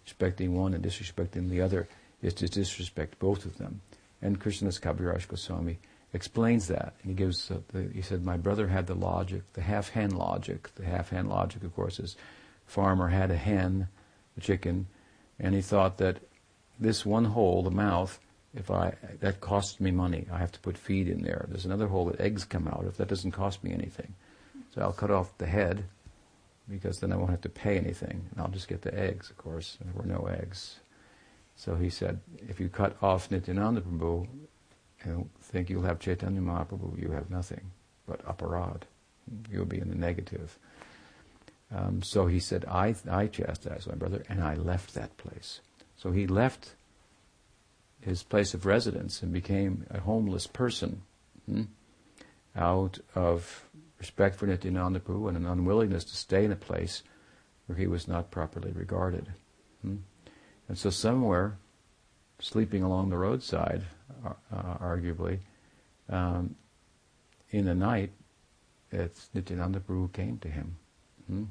[0.04, 1.88] Respecting one and disrespecting the other
[2.22, 3.80] is to disrespect both of them.
[4.22, 5.78] And Krishnadas Kaviraj Goswami
[6.12, 6.94] explains that.
[7.02, 10.10] And he gives, uh, the, he said, my brother had the logic, the half hen
[10.10, 10.74] logic.
[10.74, 12.16] The half hen logic, of course, is
[12.66, 13.88] farmer had a hen,
[14.36, 14.86] a chicken,
[15.38, 16.18] and he thought that
[16.80, 18.18] this one hole, the mouth,
[18.54, 21.46] if I that costs me money, I have to put feed in there.
[21.48, 22.84] There's another hole that eggs come out.
[22.86, 24.14] If that doesn't cost me anything,
[24.74, 25.84] so I'll cut off the head
[26.68, 29.30] because then I won't have to pay anything, and I'll just get the eggs.
[29.30, 30.76] Of course, there were no eggs.
[31.56, 34.28] So he said, if you cut off Nityananda Prabhu,
[35.02, 37.72] and think you'll have Chaitanya Mahaprabhu, you have nothing
[38.06, 38.82] but aparad.
[39.50, 40.58] You'll be in the negative.
[41.74, 45.60] Um, so he said, I, I chastised my brother, and I left that place.
[45.96, 46.74] So he left
[48.00, 51.02] his place of residence and became a homeless person
[51.46, 51.62] hmm,
[52.56, 53.64] out of
[53.98, 57.02] respect for Nityananda Prabhu and an unwillingness to stay in a place
[57.66, 59.28] where he was not properly regarded.
[59.82, 59.96] Hmm.
[60.68, 61.56] And so somewhere,
[62.38, 63.82] sleeping along the roadside,
[64.24, 64.34] uh,
[64.80, 65.40] arguably,
[66.08, 66.54] um,
[67.50, 68.12] in the night,
[68.90, 70.76] it's Nityananda Prabhu came to him.
[71.26, 71.44] Hmm?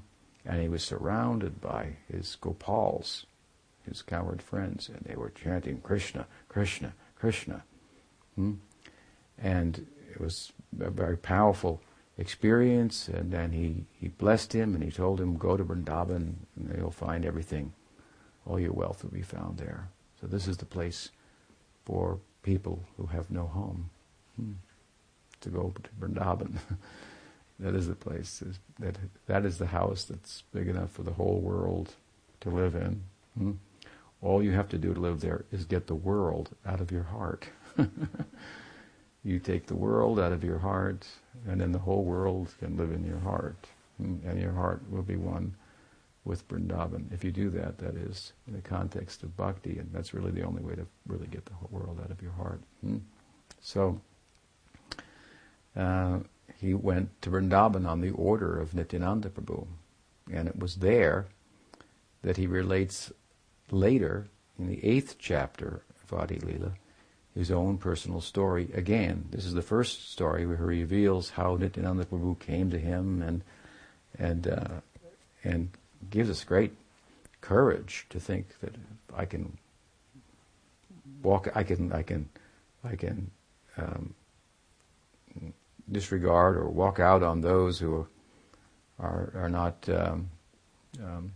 [0.45, 3.25] And he was surrounded by his Gopals,
[3.87, 7.63] his coward friends, and they were chanting Krishna, Krishna, Krishna.
[8.35, 8.53] Hmm?
[9.37, 11.81] And it was a very powerful
[12.17, 13.07] experience.
[13.07, 16.91] And then he, he blessed him and he told him, Go to Vrindavan and you'll
[16.91, 17.73] find everything.
[18.45, 19.89] All your wealth will be found there.
[20.19, 21.11] So this is the place
[21.85, 23.89] for people who have no home
[24.35, 24.53] hmm.
[25.41, 26.57] to go to Vrindavan.
[27.59, 28.43] That is the place.
[28.79, 31.95] That that is the house that's big enough for the whole world
[32.41, 33.01] to live in.
[33.37, 33.51] Hmm?
[34.21, 37.03] All you have to do to live there is get the world out of your
[37.03, 37.47] heart.
[39.23, 41.07] you take the world out of your heart,
[41.47, 43.67] and then the whole world can live in your heart,
[43.99, 45.55] and your heart will be one
[46.25, 47.11] with Vrindavan.
[47.13, 50.43] If you do that, that is in the context of bhakti, and that's really the
[50.43, 52.61] only way to really get the whole world out of your heart.
[52.81, 52.97] Hmm?
[53.61, 54.01] So.
[55.75, 56.19] Uh,
[56.59, 59.67] he went to Vrindavan on the order of Nityananda Prabhu.
[60.31, 61.27] And it was there
[62.23, 63.11] that he relates
[63.71, 64.27] later,
[64.57, 66.73] in the eighth chapter of Adi Lila,
[67.35, 68.69] his own personal story.
[68.73, 73.21] Again, this is the first story where he reveals how Nityananda Prabhu came to him
[73.21, 73.43] and
[74.17, 74.81] and uh,
[75.43, 75.69] and
[76.09, 76.73] gives us great
[77.41, 78.73] courage to think that
[79.15, 79.57] I can
[81.21, 82.29] walk, I can, I can,
[82.83, 83.31] I can
[83.77, 84.13] um,
[85.91, 88.07] disregard or walk out on those who
[88.99, 90.29] are are not um,
[91.03, 91.33] um,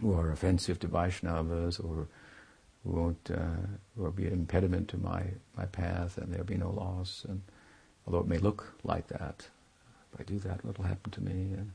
[0.00, 2.06] who are offensive to Vaishnavas or
[2.84, 5.22] who won't uh, be an impediment to my
[5.56, 7.24] my path, and there'll be no loss.
[7.28, 7.42] And
[8.06, 9.48] although it may look like that,
[10.12, 11.72] if I do that, what'll happen to me, and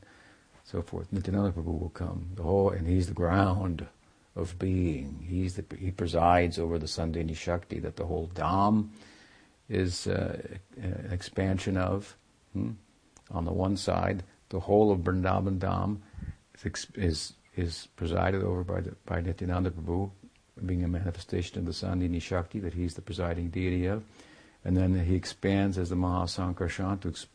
[0.64, 1.12] so forth.
[1.12, 3.86] Nityananda Prabhu will come, the whole, and he's the ground
[4.34, 5.24] of being.
[5.28, 8.88] He's the, he presides over the Sandhini Shakti that the whole Dham
[9.68, 10.40] is uh,
[10.76, 12.16] an expansion of.
[12.52, 12.72] Hmm?
[13.30, 15.98] On the one side, the whole of Vrindavan Dham
[16.62, 20.10] is, is, is presided over by, the, by Nityananda Prabhu,
[20.64, 24.04] being a manifestation of the Sandhini Shakti that he's the presiding deity of.
[24.64, 27.26] And then he expands as the Mahasankarshan to ex-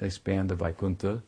[0.00, 1.22] expand the Vaikuntha.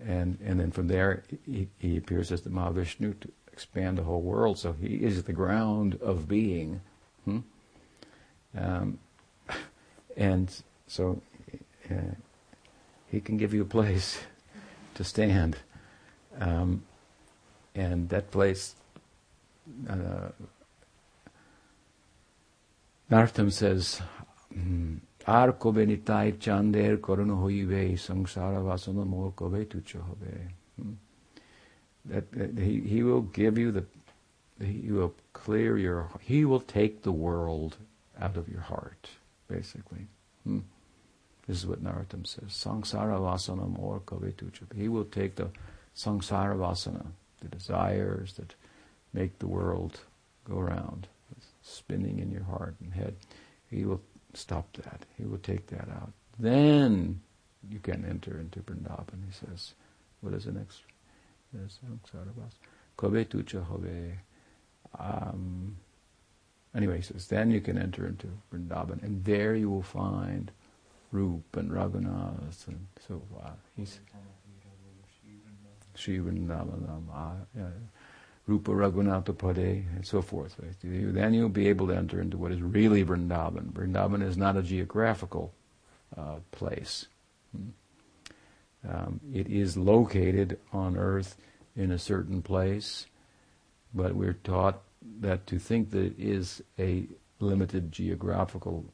[0.00, 4.22] And, and then from there, he, he appears as the Mahavishnu to expand the whole
[4.22, 4.58] world.
[4.58, 6.80] So he is the ground of being.
[7.24, 7.38] Hmm?
[8.56, 8.98] Um,
[10.16, 10.52] and
[10.88, 11.22] so
[11.90, 12.14] uh,
[13.10, 14.20] he can give you a place
[14.94, 15.58] to stand.
[16.40, 16.82] Um,
[17.74, 18.74] and that place,
[19.88, 20.30] uh,
[23.10, 24.00] Narottam says,
[25.26, 30.96] Ar kobe nitai chander koruna hoive samsara vasana mor kobe tucha hobe.
[32.04, 32.24] That,
[32.58, 33.84] he, he will give you the,
[34.60, 37.76] he will clear your, he will take the world
[38.20, 39.08] out of your heart,
[39.48, 40.06] basically.
[40.44, 40.60] Hmm?
[41.46, 42.50] This is what Narottam says.
[42.50, 44.74] Sangsara vasanam or kavetucha.
[44.74, 45.48] He will take the
[45.96, 47.06] sangsara vasana,
[47.40, 48.54] the desires that
[49.12, 50.00] make the world
[50.48, 51.08] go round,
[51.62, 53.16] spinning in your heart and head.
[53.70, 54.00] He will
[54.34, 55.04] stop that.
[55.16, 56.12] He will take that out.
[56.38, 57.20] Then
[57.68, 59.74] you can enter into Vrindavan, he says.
[60.20, 60.80] What is the next?
[61.54, 62.96] Sangsara vasana.
[62.98, 64.18] Kavetucha hove.
[64.98, 65.76] Um,
[66.74, 70.50] Anyway, he says, then you can enter into Vrindavan, and there you will find
[71.10, 73.52] Rup and Raghunath and so forth.
[73.76, 74.00] He's
[76.02, 77.62] Sri Vrindavan, uh,
[78.46, 80.56] Rupa Raghunatha Pade, and so forth.
[80.82, 83.72] Then you'll be able to enter into what is really Vrindavan.
[83.72, 85.52] Vrindavan is not a geographical
[86.16, 87.06] uh, place.
[87.56, 87.68] Hmm.
[88.88, 91.36] Um, it is located on earth
[91.76, 93.06] in a certain place,
[93.94, 94.82] but we're taught
[95.20, 97.06] that to think that it is a
[97.38, 98.84] limited geographical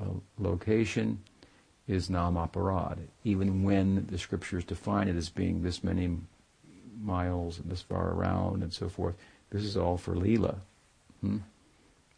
[0.00, 1.22] uh, location
[1.86, 6.18] is namaparad, even when the scriptures define it as being this many
[7.00, 9.14] miles and this far around and so forth.
[9.50, 10.56] This is all for Leela.
[11.20, 11.38] Hmm?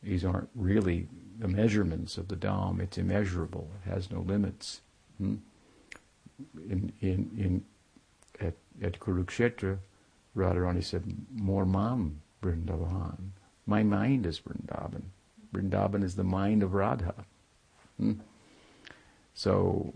[0.03, 1.09] These aren't really
[1.39, 2.81] the measurements of the Dham.
[2.81, 3.69] It's immeasurable.
[3.85, 4.81] It has no limits.
[5.19, 5.37] Hmm?
[6.69, 7.65] In, in, in,
[8.41, 9.79] at, at Kurukshetra,
[10.37, 13.31] Radharani said, more mam Vrindavan.
[13.67, 15.03] My mind is Vrindavan.
[15.53, 17.15] Vrindavan is the mind of Radha.
[17.99, 18.13] Hmm?
[19.35, 19.93] So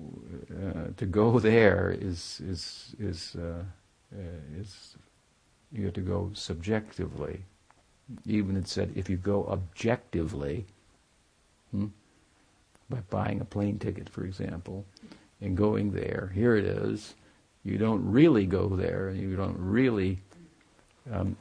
[0.51, 3.65] uh, to go there is is is uh,
[4.15, 4.97] uh, is
[5.73, 7.45] you have to go subjectively.
[8.27, 10.67] Even it said if you go objectively,
[11.71, 11.87] hmm,
[12.89, 14.85] by buying a plane ticket, for example,
[15.41, 17.15] and going there, here it is.
[17.63, 19.11] You don't really go there.
[19.11, 20.19] You don't really
[21.11, 21.37] um,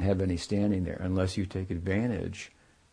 [0.00, 2.50] have any standing there unless you take advantage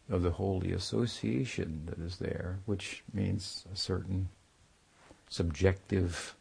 [0.09, 4.29] of the holy association that is there, which means a certain
[5.29, 6.35] subjective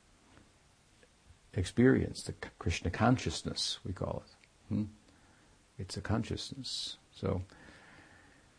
[1.58, 4.74] experience, the Krishna consciousness, we call it.
[4.74, 4.84] Hmm?
[5.78, 6.96] It's a consciousness.
[7.12, 7.42] So,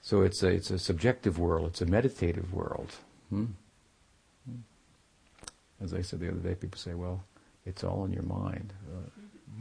[0.02, 1.68] so it's a it's a subjective world.
[1.68, 2.96] It's a meditative world.
[3.30, 3.46] Hmm?
[4.50, 4.62] hmm?
[5.82, 7.24] As I said the other day, people say, "Well,
[7.66, 9.10] it's all in your mind." Uh,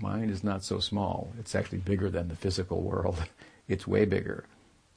[0.01, 1.33] mind is not so small.
[1.39, 3.25] It's actually bigger than the physical world.
[3.69, 4.45] it's way bigger.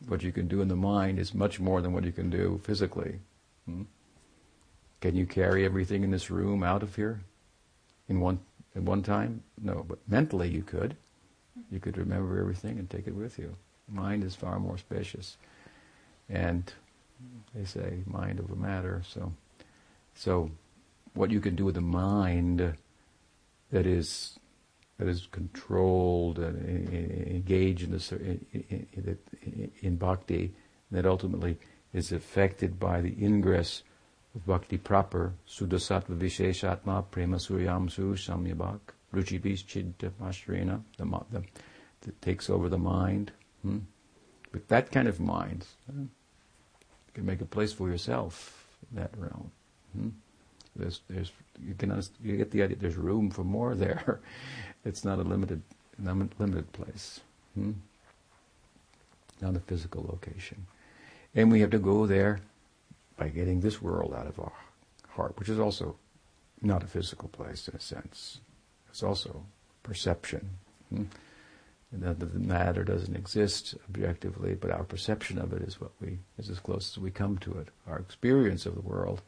[0.08, 2.60] What you can do in the mind is much more than what you can do
[2.64, 3.20] physically.
[3.66, 3.84] Hmm?
[5.00, 7.22] Can you carry everything in this room out of here
[8.12, 8.40] in one
[8.76, 9.42] at one time?
[9.62, 10.96] No, but mentally you could.
[11.72, 13.56] You could remember everything and take it with you.
[13.90, 15.38] Mind is far more spacious,
[16.30, 16.72] and
[17.56, 19.02] they say mind over matter.
[19.08, 19.34] So,
[20.14, 20.52] so
[21.14, 22.76] what you can do with the mind
[23.72, 24.38] that is
[24.98, 26.94] that is controlled and
[27.28, 30.54] engaged in, this, in, in, in bhakti,
[30.92, 31.58] that ultimately
[31.92, 33.82] is affected by the ingress
[34.36, 38.80] bhakti proper, sudasattva visheshatma prema suryamsu samyabhak,
[39.14, 41.44] ruchibis chitta mashrena, the, the,
[42.02, 43.32] that takes over the mind.
[43.62, 43.80] Hmm?
[44.54, 46.10] With that kind of mind, you
[47.14, 49.52] can make a place for yourself in that realm.
[49.94, 50.10] Hmm?
[50.76, 52.78] There's, there's, you can you get the idea.
[52.78, 54.22] There's room for more there.
[54.86, 55.62] it's not a limited,
[56.00, 57.20] limited place.
[57.56, 57.72] Hmm?
[59.42, 60.68] Not a physical location,
[61.36, 62.40] and we have to go there
[63.22, 64.52] by getting this world out of our
[65.10, 65.96] heart, which is also
[66.60, 68.40] not a physical place in a sense.
[68.90, 69.46] It's also
[69.84, 70.50] perception.
[70.90, 71.04] Hmm?
[71.92, 76.60] the matter doesn't exist objectively, but our perception of it is what we is as
[76.60, 77.68] close as we come to it.
[77.86, 79.22] Our experience of the world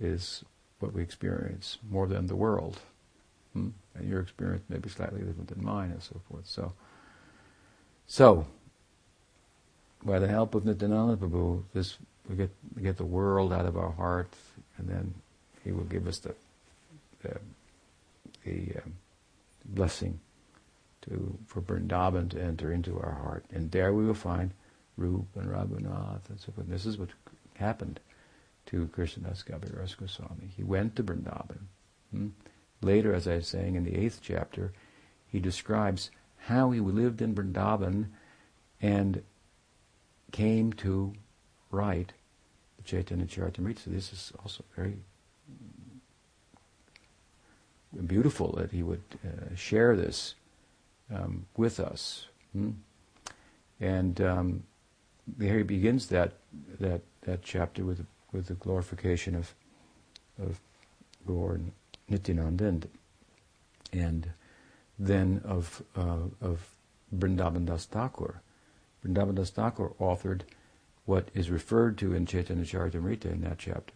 [0.00, 0.42] is
[0.80, 2.80] what we experience more than the world.
[3.52, 3.68] Hmm?
[3.94, 6.46] And your experience may be slightly different than mine and so forth.
[6.46, 6.72] So,
[8.08, 8.46] so
[10.02, 11.96] by the help of Nityananda Prabhu, this
[12.28, 12.50] we get
[12.82, 14.28] get the world out of our heart,
[14.78, 15.14] and then
[15.62, 16.34] he will give us the
[17.22, 17.38] the,
[18.44, 18.94] the um,
[19.64, 20.20] blessing
[21.02, 24.52] to for Vrindavan to enter into our heart, and there we will find
[24.96, 26.68] Rup and Raghunath and so forth.
[26.68, 27.10] This is what
[27.56, 28.00] happened
[28.66, 30.50] to Krishnadas Kaviraj Goswami.
[30.56, 31.58] He went to Vrindavan.
[32.10, 32.28] Hmm?
[32.80, 34.72] Later, as I was saying in the eighth chapter,
[35.26, 36.10] he describes
[36.46, 38.06] how he lived in Vrindavan
[38.80, 39.22] and
[40.32, 41.14] came to
[41.74, 42.12] write
[42.76, 43.84] the Chaitanya Charitamrita.
[43.84, 44.96] So this is also very
[48.06, 50.34] beautiful that he would uh, share this
[51.14, 52.26] um, with us.
[52.52, 52.70] Hmm?
[53.80, 54.62] And um,
[55.40, 56.32] here he begins that
[56.80, 59.54] that that chapter with with the glorification of
[60.40, 60.60] of
[61.26, 61.60] Gaur
[62.08, 62.88] Nityananda and,
[63.92, 64.30] and
[64.98, 66.68] then of uh, of
[67.16, 68.40] Vrindavan Das Thakur.
[69.04, 70.42] Vrindavan Das Thakur authored
[71.04, 73.94] what is referred to in Chaitanya Charitamrita in that chapter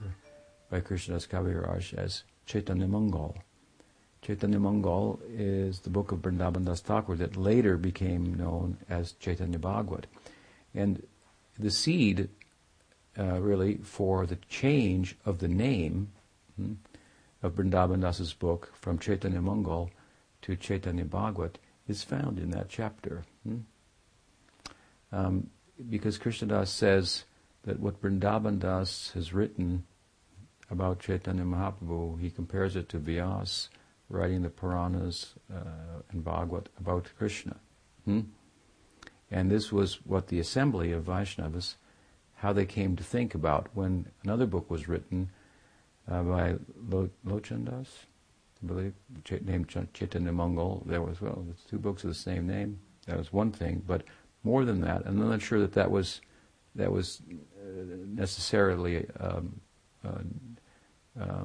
[0.70, 3.36] by Krishnadas Kaviraj as Chaitanya Mangal.
[4.20, 9.58] Chaitanya Mangal is the book of Vrindavan Das Thakur that later became known as Chaitanya
[9.58, 10.04] Bhagwat.
[10.74, 11.06] And
[11.58, 12.28] the seed,
[13.18, 16.10] uh, really, for the change of the name
[16.56, 16.74] hmm,
[17.42, 19.90] of Vrindavan Das's book from Chaitanya Mangal
[20.42, 21.54] to Chaitanya Bhagwat
[21.86, 23.24] is found in that chapter.
[23.44, 23.58] Hmm?
[25.10, 25.50] Um,
[25.88, 27.24] because Krishnadas says
[27.64, 29.84] that what Vrindavan Das has written
[30.70, 33.68] about Chaitanya Mahaprabhu, he compares it to Vyas
[34.08, 37.56] writing the Puranas uh, and Bhagavad about Krishna.
[38.04, 38.20] Hmm?
[39.30, 41.74] And this was what the assembly of Vaishnavas,
[42.36, 45.30] how they came to think about when another book was written
[46.10, 46.54] uh, by
[46.88, 47.88] Lo- Lochandas,
[48.62, 48.94] I believe,
[49.42, 50.82] named Ch- Chaitanya Mangal.
[50.86, 52.80] There was, well, two books of the same name.
[53.06, 54.02] That was one thing, but
[54.44, 56.20] more than that, and I'm not sure that that was,
[56.74, 59.60] that was uh, necessarily um,
[60.04, 61.44] uh, uh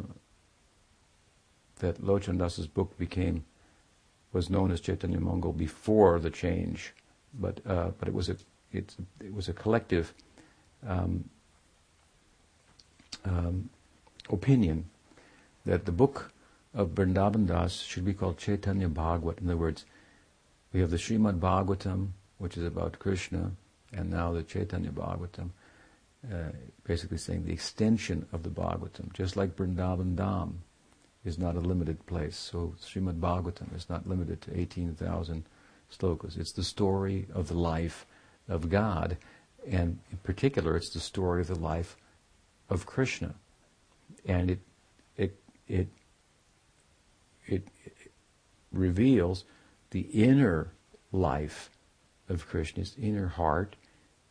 [1.79, 3.43] that Lochandas's book became
[4.31, 6.93] was known as Chaitanya Mangal before the change,
[7.33, 8.37] but uh, but it was a
[8.71, 10.13] it, it was a collective
[10.87, 11.29] um,
[13.25, 13.69] um,
[14.29, 14.85] opinion
[15.65, 16.31] that the book
[16.73, 19.39] of Vrindavan Das should be called Chaitanya Bhagavat.
[19.39, 19.85] In other words,
[20.73, 23.51] we have the Srimad Bhagavatam, which is about Krishna,
[23.93, 25.49] and now the Chaitanya Bhagavatam,
[26.31, 26.51] uh,
[26.85, 30.53] basically saying the extension of the Bhagavatam, just like Vrindavan Dham
[31.23, 32.37] is not a limited place.
[32.37, 35.43] So Srimad Bhagavatam is not limited to 18,000
[35.91, 36.37] slokas.
[36.37, 38.05] It's the story of the life
[38.47, 39.17] of God,
[39.67, 41.95] and in particular, it's the story of the life
[42.69, 43.35] of Krishna,
[44.25, 44.59] and it
[45.15, 45.87] it it
[47.45, 48.11] it, it
[48.71, 49.45] reveals
[49.91, 50.71] the inner
[51.11, 51.69] life
[52.29, 53.75] of Krishna's inner heart,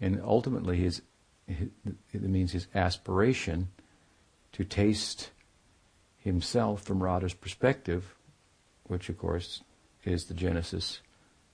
[0.00, 1.02] and ultimately his,
[1.46, 1.68] his
[2.12, 3.68] it means his aspiration
[4.52, 5.30] to taste
[6.16, 8.14] himself from Radha's perspective,
[8.84, 9.62] which of course
[10.04, 11.00] is the genesis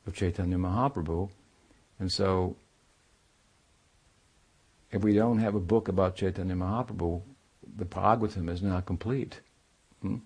[0.07, 1.30] of Chaitanya Mahaprabhu.
[1.99, 2.57] And so,
[4.91, 7.22] if we don't have a book about Chaitanya Mahaprabhu,
[7.76, 9.41] the Bhagavatam is not complete.
[10.01, 10.16] Hmm?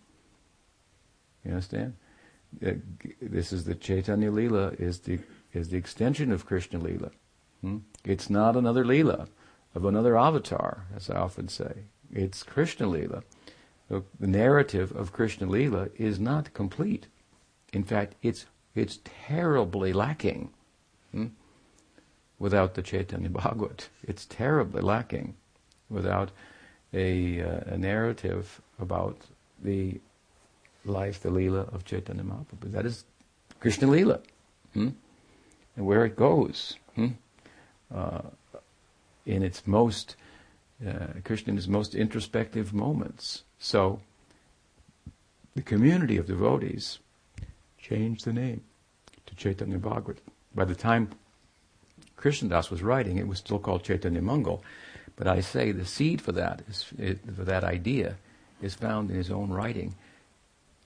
[1.44, 1.94] You understand?
[2.64, 2.72] Uh,
[3.20, 5.18] this is the Chaitanya Leela is the
[5.52, 7.10] is the extension of Krishna Leela.
[7.60, 7.78] Hmm?
[8.04, 9.28] It's not another Leela
[9.74, 11.84] of another avatar, as I often say.
[12.12, 13.22] It's Krishna Leela
[14.18, 17.06] the narrative of Krishna Lila is not complete.
[17.72, 20.50] In fact, it's it's terribly lacking.
[21.10, 21.26] Hmm?
[22.38, 25.34] Without the Chaitanya Bhagavat, it's terribly lacking.
[25.90, 26.30] Without
[26.94, 29.18] a, uh, a narrative about
[29.62, 30.00] the
[30.86, 32.72] life, the Lila of Chaitanya Mahaprabhu.
[32.72, 33.04] That is
[33.60, 34.20] Krishna Lila.
[34.72, 34.88] Hmm?
[35.76, 36.76] And where it goes.
[36.94, 37.08] Hmm?
[37.94, 38.22] Uh,
[39.24, 40.16] in its most,
[40.86, 43.44] uh, Krishna most introspective moments.
[43.58, 44.00] So,
[45.54, 46.98] the community of devotees
[47.78, 48.62] changed the name
[49.26, 50.18] to Chaitanya Bhagavat.
[50.54, 51.10] By the time
[52.16, 54.64] Krishnadas was writing, it was still called Chaitanya Mangal.
[55.16, 58.16] But I say the seed for that is it, for that idea
[58.60, 59.94] is found in his own writing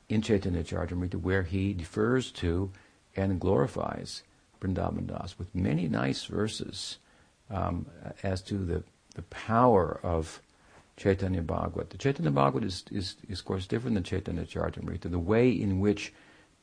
[0.09, 2.71] in Chaitanya Charitamrita, where he defers to
[3.17, 4.23] and glorifies
[4.61, 6.99] Vrindavan Das with many nice verses
[7.51, 7.87] um,
[8.23, 8.83] as to the,
[9.15, 10.41] the power of
[10.97, 11.91] Chaitanya Bhagavat.
[11.91, 15.11] The Chaitanya Bhagavat is, is, is, of course, different than Chaitanya Charitamrita.
[15.11, 16.13] The way in which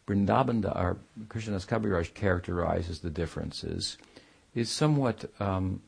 [0.08, 3.98] Vrindavan, or Krishnadas Kaviraj characterizes the differences
[4.54, 5.82] is somewhat um,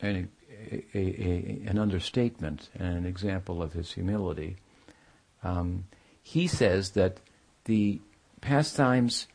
[0.00, 0.28] an,
[0.70, 4.56] a, a, an understatement and an example of his humility.
[5.44, 5.84] Um,
[6.22, 7.18] he says that
[7.64, 8.00] the
[8.40, 9.26] pastimes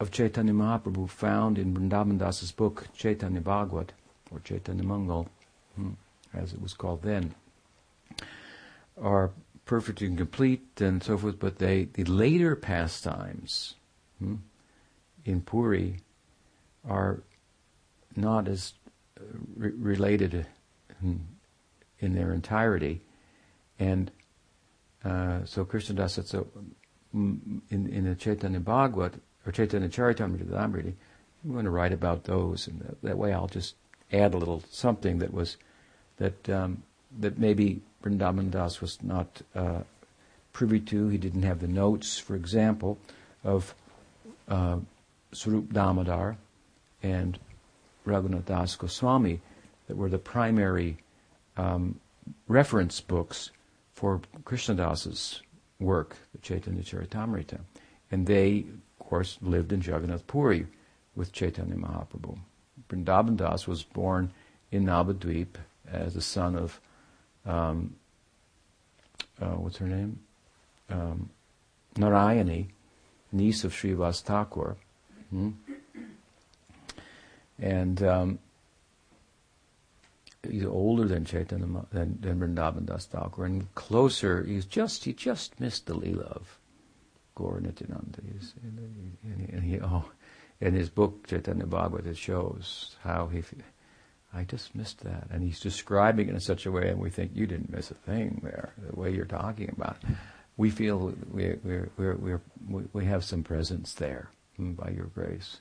[0.00, 3.90] of Chaitanya Mahaprabhu found in Vrindavan book Chaitanya Bhagwat,
[4.30, 5.28] or Chaitanya Mangal,
[5.76, 5.90] hmm,
[6.32, 7.34] as it was called then,
[9.00, 9.30] are
[9.66, 13.74] perfect and complete and so forth, but they, the later pastimes
[14.18, 14.36] hmm,
[15.26, 15.98] in Puri
[16.88, 17.22] are
[18.16, 18.72] not as
[19.18, 19.22] uh,
[19.54, 20.46] re- related
[21.02, 21.26] in,
[21.98, 23.02] in, their entirety.
[23.78, 24.10] And
[25.04, 26.46] uh, so Krishnadas so
[27.12, 29.14] in, in the Chaitanya Bhagavat,
[29.52, 30.94] Chaitanya Charitamrita
[31.44, 33.74] I'm going to write about those, and that, that way I'll just
[34.12, 35.56] add a little something that was
[36.18, 36.82] that um,
[37.18, 39.80] that maybe Vrindavan Das was not uh,
[40.52, 41.08] privy to.
[41.08, 42.98] He didn't have the notes, for example,
[43.44, 43.74] of
[44.48, 44.78] uh,
[45.72, 46.36] Damodar
[47.02, 47.38] and
[48.06, 49.40] Raghunath Das Goswami
[49.88, 50.98] that were the primary
[51.56, 51.98] um,
[52.48, 53.50] reference books
[53.94, 55.42] for Krishnadas's
[55.78, 57.60] work, the Chaitanya Charitamrita.
[58.10, 58.66] And they
[59.10, 60.66] course, lived in Jagannath Puri
[61.16, 62.38] with Chaitanya Mahaprabhu.
[62.88, 64.30] Vrindavan Das was born
[64.70, 65.56] in Navadvip
[65.90, 66.80] as the son of,
[67.44, 67.96] um,
[69.42, 70.20] uh, what's her name?
[70.88, 71.30] Um,
[71.96, 72.68] Narayani,
[73.32, 74.76] niece of Srivas Thakur.
[75.30, 75.50] Hmm?
[77.58, 78.38] And um,
[80.48, 85.58] he's older than Chaitanya, than, than Vrindavan Das Thakur, and closer, he's just, he just
[85.58, 86.59] missed the Leela of
[87.36, 88.20] Gaura Nityananda.
[88.32, 90.04] He's, and he, oh,
[90.60, 93.42] in his book Chaitanya Bhagavat, it shows how he.
[94.32, 97.32] I just missed that, and he's describing it in such a way, and we think
[97.34, 98.72] you didn't miss a thing there.
[98.78, 100.16] The way you're talking about, it.
[100.56, 102.34] we feel we we we
[102.68, 105.60] we we have some presence there hmm, by your grace.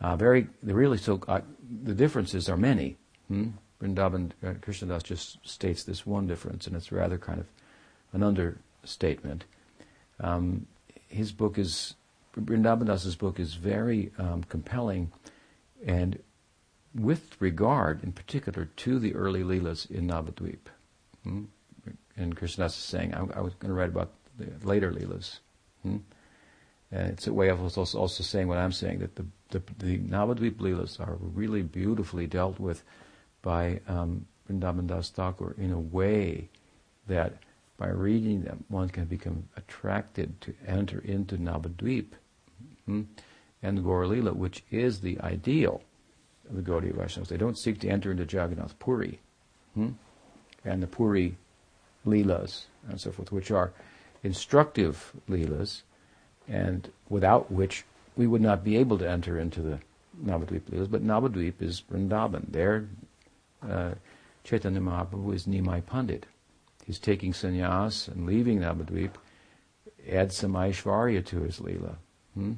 [0.00, 1.40] Uh, very, the really so uh,
[1.82, 2.96] the differences are many.
[3.28, 3.50] Hmm?
[3.80, 7.46] Vrindavan uh, Krishnadas just states this one difference, and it's rather kind of
[8.12, 9.44] an understatement.
[10.20, 10.66] Um,
[11.08, 11.94] his book is
[12.36, 15.10] Vrindavan book is very um, compelling,
[15.86, 16.18] and
[16.94, 20.68] with regard, in particular, to the early leelas in Navadvip.
[21.22, 21.44] Hmm?
[22.16, 25.38] And Krishnadas is saying, I, I was going to write about the later leelas.
[25.82, 25.98] Hmm?
[26.90, 30.56] It's a way of also, also saying what I'm saying that the the, the Navadvip
[30.56, 32.82] leelas are really beautifully dealt with
[33.42, 36.48] by um, Vrindavan Das Thakur in a way
[37.06, 37.34] that
[37.76, 42.06] by reading them, one can become attracted to enter into Navadvip
[42.86, 43.02] hmm,
[43.62, 45.82] and Gaura which is the ideal
[46.48, 47.28] of the Gaudiya Vaishnavas.
[47.28, 49.18] They don't seek to enter into Jagannath Puri
[49.74, 49.90] hmm,
[50.64, 51.36] and the Puri
[52.06, 53.72] Leelas and so forth, which are
[54.22, 55.82] instructive Leelas,
[56.48, 57.84] and without which
[58.16, 59.80] we would not be able to enter into the
[60.24, 60.90] Navadvip Leelas.
[60.90, 62.52] But Navadvip is Vrindavan.
[62.52, 62.88] There,
[63.68, 63.92] uh,
[64.44, 66.24] Chaitanya Mahaprabhu is Nimai Pandit
[66.86, 69.12] he's taking sannyas and leaving Navadvip,
[70.08, 71.96] adds some Aishvarya to his Leela.
[72.34, 72.52] Hmm?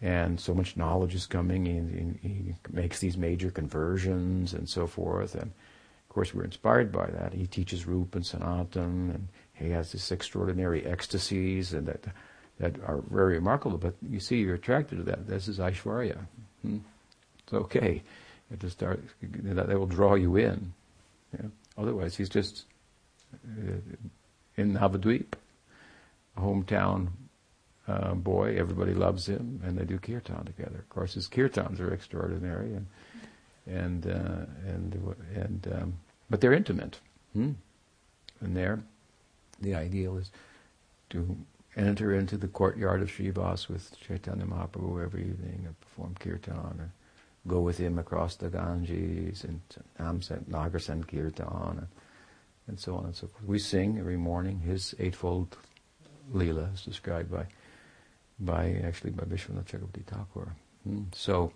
[0.00, 4.86] And so much knowledge is coming, and he, he makes these major conversions and so
[4.86, 5.34] forth.
[5.34, 7.32] And of course, we're inspired by that.
[7.32, 12.06] He teaches Rupa and Sanatan, and he has these extraordinary ecstasies and that
[12.58, 13.78] that are very remarkable.
[13.78, 15.26] But you see, you're attracted to that.
[15.26, 16.18] This is Aishwarya.
[16.62, 16.78] Hmm?
[17.44, 18.02] It's okay.
[18.50, 20.72] It just start, that, will draw you in.
[21.32, 21.48] Yeah?
[21.78, 22.66] Otherwise, he's just
[24.56, 25.34] in Navadvip,
[26.36, 27.08] a hometown
[27.88, 28.56] uh, boy.
[28.56, 30.78] Everybody loves him, and they do kirtan together.
[30.78, 32.86] Of course, his kirtans are extraordinary, and
[33.66, 35.94] and uh, and and um,
[36.30, 37.00] but they're intimate.
[37.32, 37.52] Hmm?
[38.40, 38.82] And there,
[39.60, 40.30] the ideal is
[41.10, 41.36] to
[41.76, 46.92] enter into the courtyard of Srivas with Chaitanya Mahaprabhu every evening and perform kirtan or
[47.46, 49.60] go with him across the Ganges and
[49.98, 51.86] Nagar Sankirtan and,
[52.68, 53.44] and so on and so forth.
[53.44, 55.56] We sing every morning his eightfold
[56.30, 57.46] lila as described by
[58.38, 60.54] by actually by Vishwanath Chakravarti Thakur.
[60.84, 61.04] Hmm.
[61.12, 61.52] So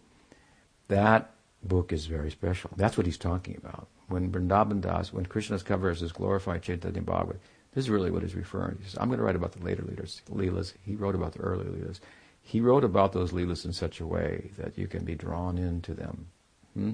[0.88, 1.30] that
[1.62, 2.70] book is very special.
[2.76, 3.88] That's what he's talking about.
[4.08, 7.40] When Vrindavan Das, when Krishna's covers his glorified Chaitanya Bhagavat,
[7.74, 8.82] this is really what he's referring to.
[8.82, 10.74] He says, I'm going to write about the later leaders, Leelas.
[10.82, 12.00] He wrote about the early Leelas.
[12.40, 15.92] He wrote about those Leelas in such a way that you can be drawn into
[15.92, 16.28] them.
[16.74, 16.92] Hmm?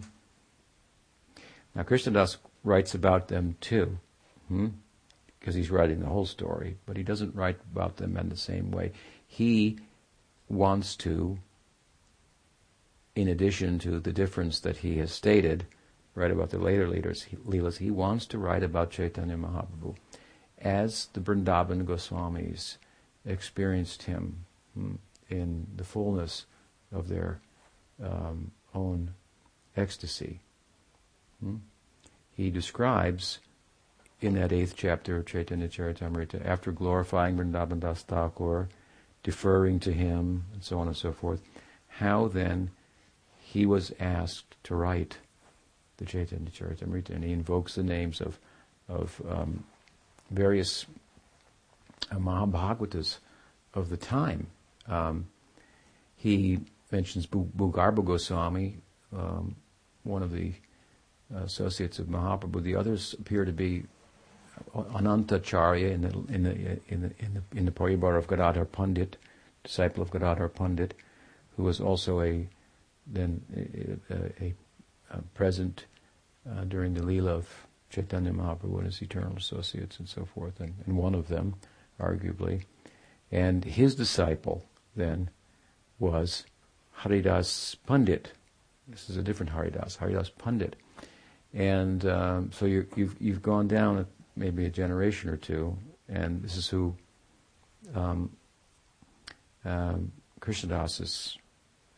[1.75, 3.99] Now, Krishnadas writes about them too,
[4.49, 4.69] hmm?
[5.39, 8.71] because he's writing the whole story, but he doesn't write about them in the same
[8.71, 8.93] way.
[9.27, 9.79] He
[10.49, 11.39] wants to
[13.15, 15.67] in addition to the difference that he has stated,
[16.15, 19.97] write about the later leaders, Leelas, he wants to write about Chaitanya Mahaprabhu
[20.59, 22.77] as the Vrindavan Goswamis
[23.27, 24.45] experienced him
[24.75, 24.95] hmm,
[25.29, 26.47] in the fullness
[26.93, 27.41] of their
[28.03, 29.15] um, own
[29.77, 30.41] ecstasy.
[32.37, 33.39] He describes
[34.21, 38.69] in that eighth chapter of Chaitanya Charitamrita, after glorifying Vrindavan Das Thakur,
[39.23, 41.43] deferring to him, and so on and so forth,
[41.89, 42.71] how then
[43.41, 45.19] he was asked to write
[45.97, 48.39] the Chaitanya Charitamrita, and he invokes the names of
[48.89, 49.65] of um,
[50.31, 50.87] various
[52.11, 53.19] uh, Mahabhagavatas
[53.75, 54.49] of the time.
[54.89, 55.27] Um,
[56.17, 58.77] he mentions Bhugarbha Goswami,
[59.17, 59.57] um,
[60.05, 60.53] one of the
[61.35, 62.63] associates of Mahaprabhu.
[62.63, 63.85] The others appear to be
[64.75, 66.53] Anantacharya in the in the
[66.89, 69.17] in the in the, in the Paribar of Gadadhar Pandit,
[69.65, 70.95] disciple of Gadadhar Pandit,
[71.57, 72.49] who was also a
[73.07, 73.43] then
[74.11, 74.55] a, a,
[75.11, 75.87] a present
[76.51, 80.75] uh, during the Leela of Chaitanya Mahaprabhu and his eternal associates and so forth, and,
[80.87, 81.55] and one of them,
[82.01, 82.65] arguably.
[83.31, 84.65] And his disciple
[84.95, 85.31] then
[85.99, 86.45] was
[86.93, 88.33] Haridas Pandit.
[88.89, 90.77] This is a different Haridas, Haridas Pandit.
[91.55, 95.77] And um, so you have you've, you've gone down maybe a generation or two,
[96.09, 96.95] and this is who
[97.95, 98.31] um,
[99.65, 101.39] um, Krishnadas is,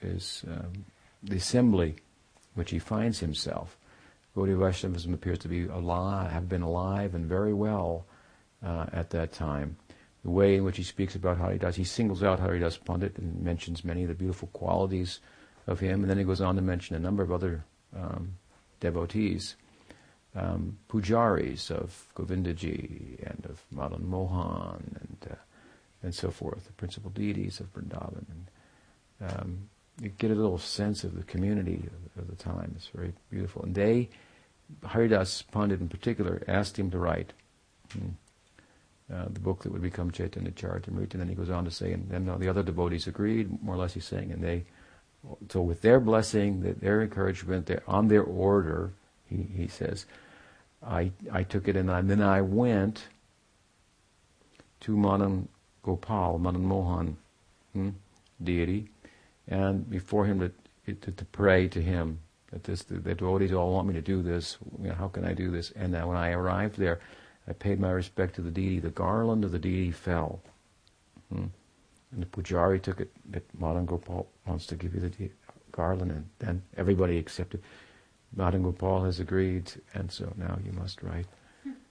[0.03, 0.85] is um,
[1.23, 1.97] the assembly
[2.55, 3.77] which he finds himself.
[4.37, 8.07] Gaudiya Vaishnavism appears to be alive, have been alive and very well
[8.65, 9.77] uh, at that time.
[10.25, 13.85] The way in which he speaks about Haridas, he singles out Haridas Pandit and mentions
[13.85, 15.21] many of the beautiful qualities
[15.67, 17.65] of him, and then he goes on to mention a number of other
[17.97, 18.35] um,
[18.85, 19.57] devotees,
[20.35, 25.43] um, pujaris of Govindaji and of Madan Mohan and uh,
[26.05, 28.25] and so forth, the principal deities of Vrindavan.
[28.35, 28.51] And,
[29.31, 29.71] um,
[30.01, 32.75] you get a little sense of the community of, of the time.
[32.77, 33.63] It's very beautiful.
[33.63, 34.11] And they,
[34.85, 37.33] Haridas Pandit in particular, asked him to write
[37.93, 38.09] hmm,
[39.13, 41.15] uh, the book that would become Chaitanya Charitamrita.
[41.15, 43.79] And then he goes on to say, and then the other devotees agreed, more or
[43.79, 44.65] less he's saying, and they,
[45.49, 48.93] so with their blessing, their encouragement, their, on their order,
[49.29, 50.07] he, he says,
[50.87, 53.07] I, I took it and, I, and then I went
[54.81, 55.49] to Madan
[55.83, 57.17] Gopal, Madan Mohan
[57.73, 57.91] hmm,
[58.43, 58.89] deity,
[59.49, 62.21] and before him to, to, to pray to him
[62.51, 64.59] that this the, the devotees all want me to do this.
[64.81, 65.73] You know, how can I do this?
[65.73, 67.01] And when I arrived there,
[67.49, 68.79] I paid my respect to the deity.
[68.81, 70.41] The garland of the deity fell.
[71.33, 71.47] Hmm.
[72.13, 75.31] And the pujari took it that Madan Gopal wants to give you the
[75.73, 77.63] garland, and then everybody accepted.
[78.37, 81.27] Madan Gopal has agreed, and so now you must write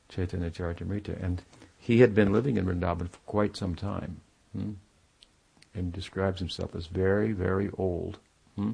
[0.09, 1.21] Chaitanya Charitamrita.
[1.23, 1.41] And
[1.77, 4.21] he had been living in Vrindavan for quite some time.
[4.55, 4.71] Hmm
[5.75, 8.19] and describes himself as very, very old.
[8.55, 8.71] Hmm?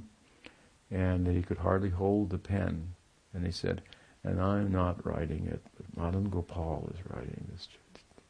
[0.92, 2.94] And he could hardly hold the pen.
[3.34, 3.82] And he said,
[4.24, 7.68] and I'm not writing it, but Madan Gopal is writing this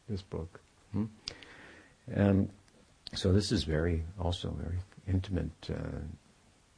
[0.07, 0.59] this book.
[0.91, 1.05] Hmm?
[2.11, 2.49] And
[3.13, 4.79] so this is very, also very
[5.09, 5.99] intimate, uh,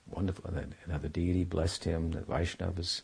[0.10, 0.46] wonderful.
[0.46, 3.02] And, the deity blessed him, the Vaishnavas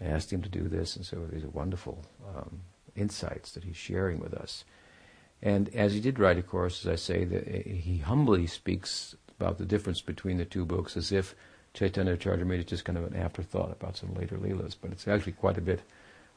[0.00, 2.04] asked him to do this, and so these are wonderful
[2.36, 2.60] um,
[2.96, 4.64] insights that he's sharing with us.
[5.42, 9.58] And as he did write, of course, as I say, that he humbly speaks about
[9.58, 11.34] the difference between the two books as if
[11.74, 15.32] Chaitanya Charitamrita is just kind of an afterthought about some later Leelas, but it's actually
[15.32, 15.80] quite a bit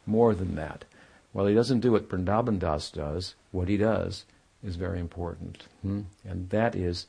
[0.06, 0.86] more than that.
[1.34, 4.26] While he doesn't do what Vrindavan Das does, what he does
[4.64, 5.64] is very important.
[5.82, 6.02] Hmm?
[6.24, 7.06] And that is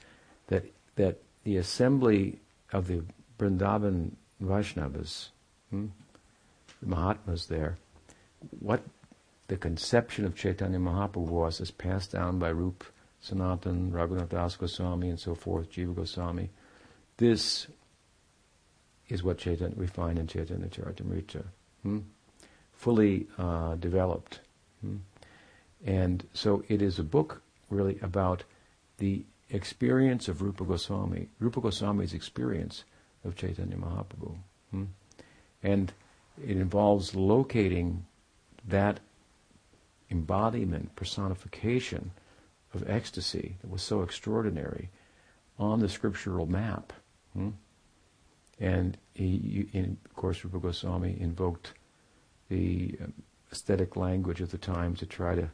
[0.49, 0.65] that,
[0.97, 2.39] that the assembly
[2.73, 3.03] of the
[3.39, 5.29] Vrindavan Vaishnavas,
[5.71, 5.87] hmm?
[6.81, 7.77] the Mahatmas there,
[8.61, 8.83] what
[9.49, 12.85] the conception of Chaitanya Mahaprabhu was as passed down by Rup
[13.21, 16.51] Sanatan, Raghunath Das Goswami, and so forth, Jiva Goswami.
[17.17, 17.67] This
[19.09, 21.45] is what Chaitanya, we find in Chaitanya Charitamrita.
[21.83, 22.01] Hmm?
[22.75, 24.41] Fully uh, developed
[24.81, 24.97] Hmm?
[25.85, 28.45] And so it is a book really about
[28.99, 32.85] the experience of Rupa Goswami, Rupa Goswami's experience
[33.25, 34.37] of Chaitanya Mahaprabhu.
[34.71, 34.85] Hmm?
[35.63, 35.93] And
[36.43, 38.05] it involves locating
[38.67, 39.01] that
[40.11, 42.11] embodiment, personification
[42.75, 44.91] of ecstasy that was so extraordinary
[45.59, 46.93] on the scriptural map.
[47.33, 47.51] Hmm?
[48.59, 51.75] And he, of course, Rupa Goswami invoked
[52.49, 53.13] the um,
[53.53, 55.51] aesthetic language of the time to try to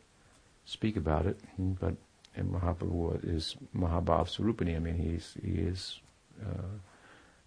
[0.65, 1.39] speak about it.
[1.57, 1.73] Hmm?
[1.73, 1.95] But
[2.35, 4.77] and Mahaprabhu is Mahabhav Sarupani.
[4.77, 6.01] I mean, he's he is
[6.43, 6.79] uh,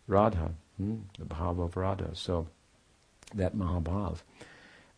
[0.08, 0.98] Radha, hmm?
[1.18, 2.16] the Bhav of Radha.
[2.16, 2.48] So
[3.34, 4.20] that Mahabhav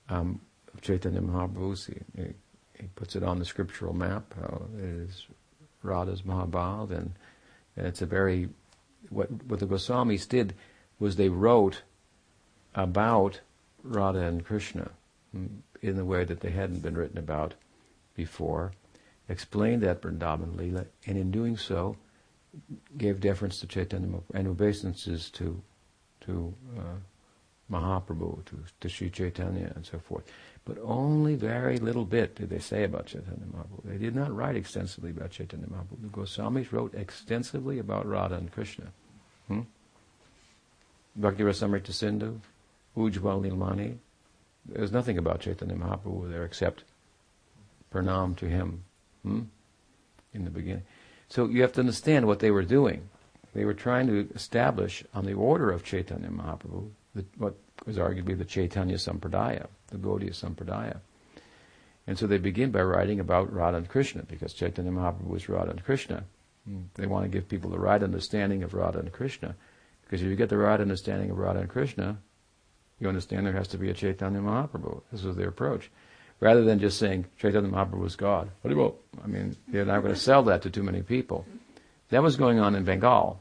[0.10, 0.42] um,
[0.82, 2.34] Chaitanya Mahaprabhu, he,
[2.80, 4.34] he, puts it on the scriptural map.
[4.36, 5.26] How it is
[5.84, 7.14] Radha's Mahabhav, and,
[7.76, 8.50] and it's a very
[9.10, 10.54] what what the Goswamis did
[11.00, 11.84] was they wrote
[12.76, 13.42] about
[13.84, 14.92] Radha and Krishna
[15.32, 15.48] hmm,
[15.82, 17.54] in the way that they hadn't been written about
[18.16, 18.72] before
[19.30, 21.98] explained that Vrindavan Leela, and in doing so,
[22.98, 25.62] gave deference to Chaitanya and obeisances to
[26.22, 26.82] to uh,
[27.72, 30.26] Mahaprabhu, to, to Sri Chaitanya, and so forth.
[30.66, 33.84] But only very little bit did they say about Chaitanya Mahaprabhu.
[33.86, 36.02] They did not write extensively about Chaitanya Mahaprabhu.
[36.02, 38.88] The Goswamis wrote extensively about Radha and Krishna.
[39.48, 39.62] Hmm?
[41.16, 42.40] Bhakti Rasamrita Sindhu,
[42.96, 43.98] Ujjwal Nilmani.
[44.66, 46.84] There's nothing about Chaitanya Mahaprabhu there except
[47.94, 48.84] pranam to him
[49.28, 49.42] hmm?
[50.34, 50.84] in the beginning.
[51.30, 53.10] So you have to understand what they were doing.
[53.54, 57.56] They were trying to establish on the order of Chaitanya Mahaprabhu the, what
[57.86, 61.00] was arguably the Chaitanya Sampradaya, the Gaudiya Sampradaya.
[62.06, 65.72] And so they begin by writing about Radha and Krishna, because Chaitanya Mahaprabhu was Radha
[65.72, 66.24] and Krishna.
[66.66, 66.84] Hmm.
[66.96, 69.56] They want to give people the right understanding of Radha and Krishna.
[70.04, 72.20] Because if you get the right understanding of Radha and Krishna,
[73.00, 75.02] you understand there has to be a Chaitanya Mahaprabhu.
[75.12, 75.92] This was their approach
[76.40, 78.50] rather than just saying Chaitanya Mahaprabhu was God.
[78.64, 81.46] I mean, you're not going to sell that to too many people.
[82.10, 83.40] That was going on in Bengal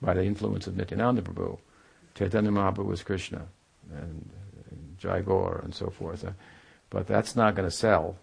[0.00, 1.58] by the influence of Nityananda Prabhu.
[2.14, 3.46] Chaitanya Mahaprabhu was Krishna
[3.92, 4.30] and,
[4.70, 6.24] and Jai Gaur and so forth.
[6.24, 6.30] Uh,
[6.90, 8.16] but that's not going to sell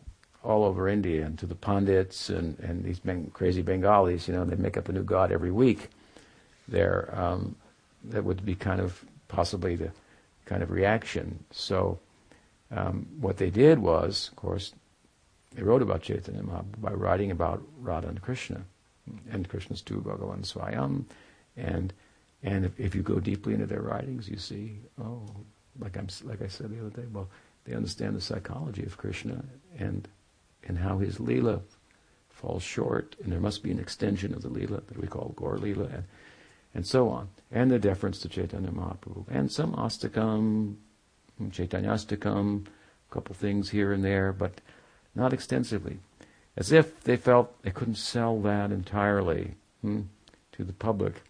[0.44, 3.02] all over India and to the pundits and, and these
[3.34, 5.90] crazy Bengalis, you know, they make up a new god every week.
[6.68, 7.56] There, um,
[8.06, 9.92] that would be kind of possibly the
[10.46, 11.44] kind of reaction.
[11.52, 12.00] So
[12.76, 14.74] um, what they did was, of course,
[15.54, 18.64] they wrote about Chaitanya Mahaprabhu by writing about Radha and Krishna,
[19.32, 21.06] and Krishna's two Bhagavan Swayam,
[21.56, 21.94] and
[22.42, 25.24] and if, if you go deeply into their writings, you see, oh,
[25.80, 27.30] like I'm like I said the other day, well,
[27.66, 29.44] they understand the psychology of Krishna
[29.78, 30.08] and
[30.68, 31.62] and how his lila
[32.30, 35.58] falls short, and there must be an extension of the lila that we call Gaur
[35.58, 36.04] lila, and,
[36.74, 40.78] and so on, and the deference to Chaitanya Mahaprabhu, and some astakam
[41.42, 44.62] Chaitanyastakam, a couple things here and there, but
[45.16, 46.00] not extensively.
[46.56, 50.02] As if they felt they couldn't sell that entirely hmm,
[50.54, 51.24] to the public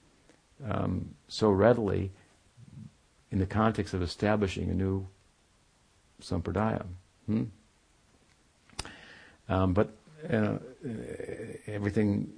[0.69, 2.11] um, so readily
[3.31, 5.07] in the context of establishing a new
[6.21, 6.85] sampradaya.
[7.25, 7.43] Hmm?
[9.49, 9.93] Um, but
[10.31, 10.57] uh,
[11.67, 12.31] everything,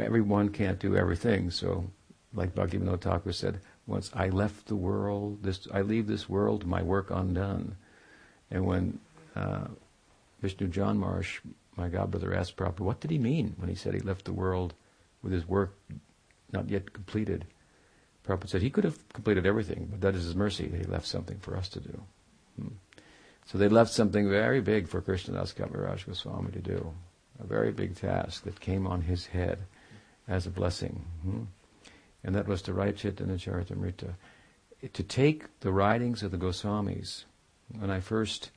[0.00, 1.50] everyone can't do everything.
[1.50, 1.84] So,
[2.34, 6.80] like Bhaktivinoda Thakur said, once I left the world, this I leave this world, my
[6.80, 7.76] work undone.
[8.50, 9.00] And when
[9.34, 9.66] uh,
[10.42, 11.40] Vishnujana Maharaj,
[11.76, 14.74] my godbrother, asked Prabhupada, what did he mean when he said he left the world
[15.22, 15.76] with his work
[16.52, 17.46] not yet completed?
[18.26, 21.06] Prabhupada said he could have completed everything, but that is his mercy that he left
[21.06, 22.02] something for us to do.
[22.60, 22.68] Hmm.
[23.46, 26.92] So they left something very big for Krishnadas Kaviraj Goswami to do,
[27.40, 29.58] a very big task that came on his head
[30.28, 31.04] as a blessing.
[31.22, 31.44] Hmm
[32.24, 34.14] and that was to write Chaitanya Charitamrita.
[34.92, 37.24] To take the writings of the Goswamis.
[37.78, 38.50] When I first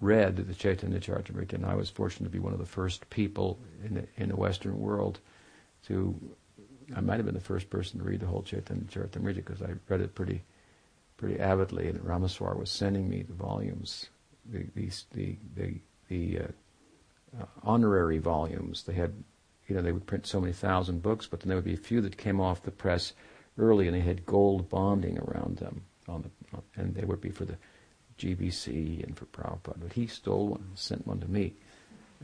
[0.00, 3.58] read the Chaitanya Charitamrita, and I was fortunate to be one of the first people
[3.84, 5.20] in the, in the Western world
[5.86, 6.14] to,
[6.94, 9.74] I might have been the first person to read the whole Chaitanya Charitamrita because I
[9.88, 10.42] read it pretty,
[11.16, 14.06] pretty avidly, and Rameshvara was sending me the volumes,
[14.46, 18.82] the, the, the, the uh, uh, honorary volumes.
[18.84, 19.14] They had
[19.66, 21.78] you know, they would print so many thousand books, but then there would be a
[21.78, 23.12] few that came off the press
[23.58, 27.44] early, and they had gold bonding around them, on the, and they would be for
[27.44, 27.56] the
[28.18, 29.80] GBC and for Prabhupada.
[29.80, 31.54] But he stole one, sent one to me,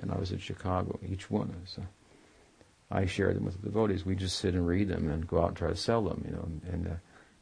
[0.01, 0.99] and I was in Chicago.
[1.09, 1.82] Each one, so
[2.91, 4.05] I shared them with the devotees.
[4.05, 6.32] We just sit and read them and go out and try to sell them, you
[6.32, 6.97] know, and, and uh,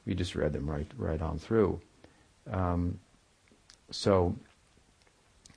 [0.07, 1.80] we just read them right right on through.
[2.51, 3.01] Um,
[3.90, 4.36] so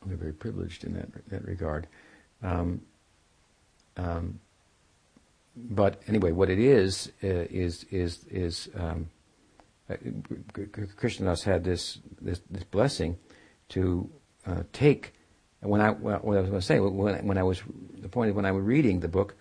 [0.06, 1.88] we're very privileged in that that regard.
[2.42, 2.82] Um,
[3.98, 4.40] um,
[5.56, 9.10] but anyway, what it is uh, is is is um,
[9.90, 9.96] uh,
[10.56, 13.18] Krishnadas had this, this, this blessing
[13.70, 14.10] to
[14.46, 15.14] uh, take
[15.62, 17.62] when I, what I was going to say, when, when I was,
[18.00, 19.36] the point when I was reading the book,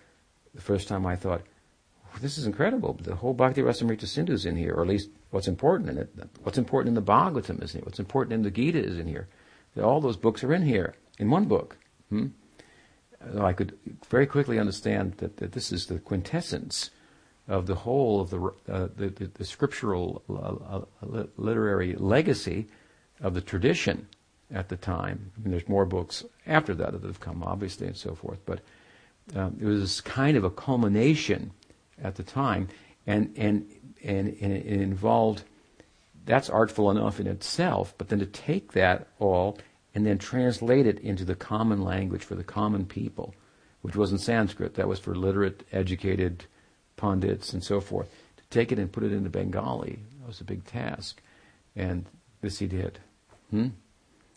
[0.55, 1.43] the first time I thought,
[2.21, 2.99] this is incredible.
[3.01, 6.11] The whole Bhakti Rasamrita Sindhu is in here, or at least what's important in it.
[6.43, 7.85] What's important in the Bhagavatam is in here.
[7.85, 9.29] What's important in the Gita is in here.
[9.81, 11.79] All those books are in here, in one book.
[12.11, 12.29] Hmm?
[13.33, 16.91] So I could very quickly understand that, that this is the quintessence
[17.49, 22.67] of the whole of the, uh, the, the, the, scriptural uh, uh literary legacy
[23.21, 24.07] of the tradition
[24.53, 25.33] at the time.
[25.37, 28.39] I mean, there's more books after that that have come, obviously, and so forth.
[28.47, 28.61] But
[29.35, 31.53] um, it was kind of a culmination
[32.03, 32.69] at the time,
[33.07, 33.67] and and
[34.03, 35.43] and, and it involved.
[36.25, 39.59] That's artful enough in itself, but then to take that all
[39.95, 43.35] and then translate it into the common language for the common people,
[43.83, 44.75] which wasn't Sanskrit.
[44.75, 46.45] That was for literate, educated
[46.97, 48.09] pundits and so forth.
[48.37, 51.21] To take it and put it into Bengali that was a big task,
[51.75, 52.05] and
[52.41, 52.99] this he did.
[53.51, 53.69] Hmm?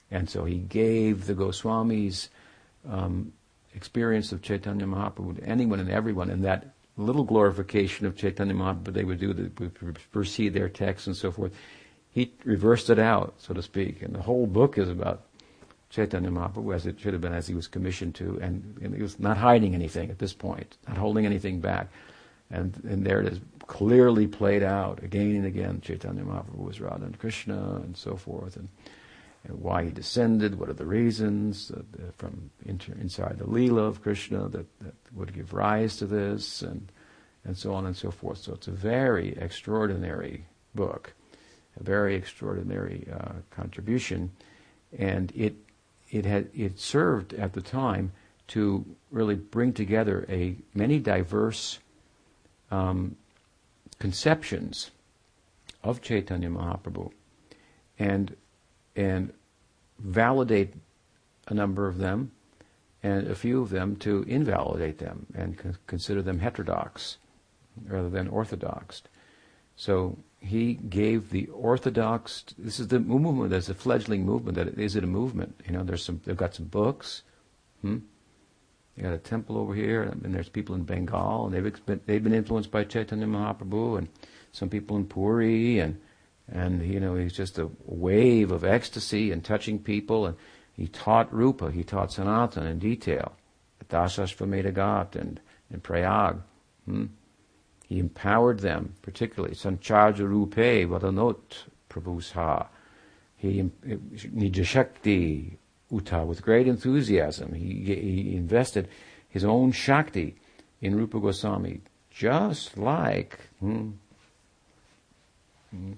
[0.10, 2.30] And so he gave the Goswamis
[2.90, 3.34] um,
[3.76, 8.94] experience of Chaitanya Mahaprabhu to anyone and everyone, and that little glorification of Chaitanya Mahaprabhu
[8.94, 11.54] they would do that would precede their texts and so forth.
[12.12, 15.24] He reversed it out, so to speak, and the whole book is about
[15.94, 19.02] Chaitanya Mahaprabhu as it should have been, as he was commissioned to, and, and he
[19.04, 21.88] was not hiding anything at this point, not holding anything back.
[22.50, 25.82] And, and there it is, clearly played out again and again.
[25.82, 28.56] Chaitanya Mahaprabhu was Radha and Krishna and so forth.
[28.56, 28.70] And,
[29.44, 31.84] and why he descended, what are the reasons uh,
[32.18, 36.92] from inter, inside the Leela of Krishna that, that would give rise to this, and,
[37.46, 38.40] and so on and so forth.
[38.40, 41.14] So it's a very extraordinary book,
[41.80, 44.32] a very extraordinary uh, contribution,
[44.98, 45.56] and it,
[46.14, 48.12] it, had, it served at the time
[48.50, 51.80] to really bring together a many diverse
[52.70, 53.16] um,
[54.00, 54.92] conceptions
[55.84, 57.12] of Chaitanya Mahaprabhu.
[57.98, 58.36] And
[58.96, 59.34] and
[60.00, 60.74] validate
[61.48, 62.32] a number of them
[63.02, 67.18] and a few of them to invalidate them and con- consider them heterodox
[67.88, 69.02] rather than orthodox.
[69.76, 72.46] So he gave the orthodox.
[72.58, 73.50] This is the movement.
[73.50, 74.56] There's a fledgling movement.
[74.56, 75.60] That is it a movement?
[75.66, 76.22] You know, there's some.
[76.24, 77.24] They've got some books.
[77.82, 78.00] Hmm?
[78.96, 82.24] They got a temple over here, and there's people in Bengal, and they've been, they've
[82.24, 84.08] been influenced by Chaitanya Mahaprabhu, and
[84.52, 86.00] some people in Puri, and
[86.52, 90.36] and you know he's just a wave of ecstasy and touching people and
[90.74, 93.34] he taught rupa he taught sanatan in detail
[93.80, 95.40] at Dasashvamedha Ghat and
[95.72, 96.38] in Prayag
[96.86, 97.06] hmm?
[97.94, 102.68] He empowered them particularly sancharja rupe vadanot prabhusha
[103.38, 103.70] he
[104.42, 105.58] nijashakti
[105.92, 108.88] uta with great enthusiasm he, he invested
[109.30, 110.36] his own shakti
[110.82, 111.82] in Rupa Goswami
[112.12, 113.92] just like hmm,
[115.72, 115.94] hmm,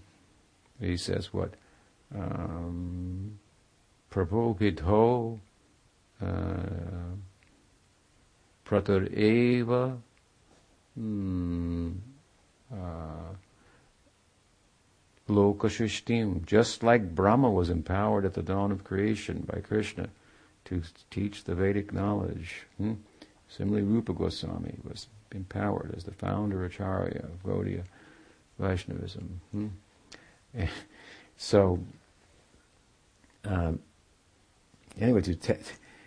[0.79, 1.55] he says what?
[2.13, 3.39] Um,
[4.11, 5.39] Prabhupidho
[6.21, 6.25] uh,
[8.65, 9.97] Pratar Eva
[10.95, 11.91] hmm,
[12.73, 13.35] uh,
[16.45, 20.09] just like Brahma was empowered at the dawn of creation by Krishna
[20.65, 22.63] to teach the Vedic knowledge.
[22.77, 22.93] Hmm?
[23.49, 27.83] Similarly, Rupa Goswami was empowered as the founder Acharya of Gaudiya
[28.59, 29.41] Vaishnavism.
[29.51, 29.67] Hmm?
[31.37, 31.79] so
[33.45, 33.79] um,
[34.99, 35.55] anyway, te-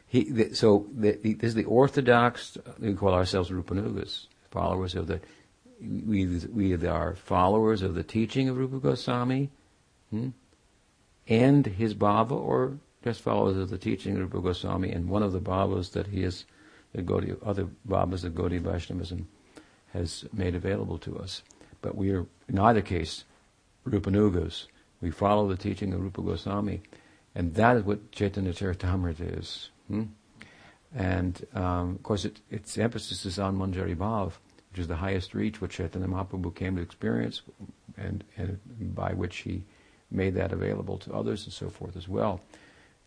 [0.06, 2.56] he, the, so the, the, this is the orthodox.
[2.78, 5.20] We call ourselves Rupanugas, followers of the.
[5.80, 9.50] We we are followers of the teaching of Rupa Goswami,
[10.10, 10.30] hmm?
[11.28, 15.32] and his baba, or just followers of the teaching of Rupa Goswami, and one of
[15.32, 16.44] the babas that he has,
[16.92, 19.28] the Gaudiya, other babas of Gaudiya Vaishnavism
[19.92, 21.42] has made available to us.
[21.80, 23.24] But we are in either case
[23.86, 24.66] Rupanugas.
[25.00, 26.82] We follow the teaching of Rupa Goswami.
[27.34, 29.70] And that is what Chaitanya Charitamrita is.
[29.88, 30.04] Hmm?
[30.94, 34.32] And um, of course, it, its emphasis is on Manjari Bhav,
[34.70, 37.42] which is the highest reach which Chaitanya Mahaprabhu came to experience,
[37.96, 38.58] and, and
[38.94, 39.64] by which he
[40.10, 42.40] made that available to others and so forth as well.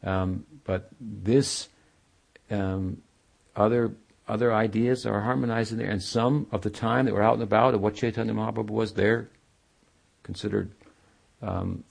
[0.03, 1.69] Um, but this
[2.49, 3.01] um,
[3.55, 3.91] other
[4.27, 7.43] other ideas are harmonized in there, and some of the time that were out and
[7.43, 9.29] about of what Chaitanya Mahaprabhu was there
[10.23, 10.71] considered
[11.41, 11.83] um,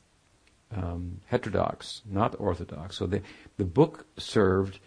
[0.75, 2.97] um, heterodox, not orthodox.
[2.97, 3.23] So the
[3.57, 4.79] the book served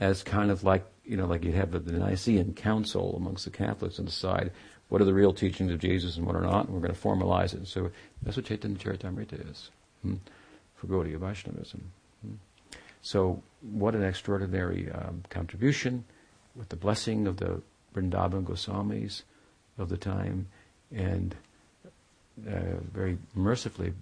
[0.00, 3.50] as kind of like you know like you'd have the, the Nicene Council amongst the
[3.50, 4.50] Catholics and decide
[4.88, 7.00] what are the real teachings of Jesus and what are not, and we're going to
[7.00, 7.66] formalize it.
[7.66, 7.90] So
[8.22, 9.70] that's what Chaitanya Charitamrita is
[10.02, 10.16] hmm,
[10.74, 11.90] for Gaudiya Vaishnavism.
[12.20, 12.34] Hmm.
[13.00, 16.04] So what an extraordinary um, contribution
[16.54, 17.62] with the blessing of the
[17.94, 19.22] Vrindavan Goswamis
[19.78, 20.46] of the time
[20.94, 21.34] and
[22.46, 23.92] uh, very mercifully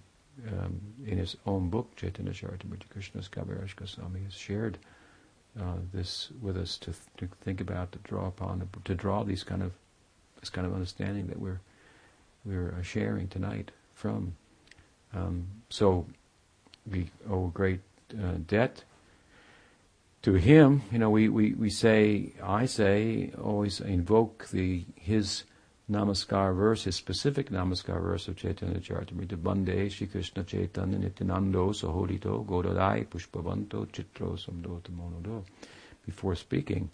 [0.47, 4.77] um, in his own book, Chaitanya Charitamrita Krishnadas Kaviraj Goswami has shared
[5.59, 9.61] uh, this with us to, to think about, to draw upon, to draw these kind
[9.61, 9.73] of
[10.39, 11.59] this kind of understanding that we're
[12.45, 14.35] we're uh, sharing tonight from.
[15.13, 16.07] Um, so
[16.89, 17.81] we owe a great
[18.13, 18.83] uh, debt
[20.23, 20.83] to him.
[20.91, 25.43] You know, we, we, we say, I say, always invoke the his
[25.91, 32.45] namaskar verse, his specific namaskar verse of Chaitanya Charitamrita, Bande Shri Krishna Chaitanya Nityanando Sahodito
[32.45, 35.43] Godadai Pushpavanto Chitro Samdo Monodo,
[36.05, 36.89] before speaking.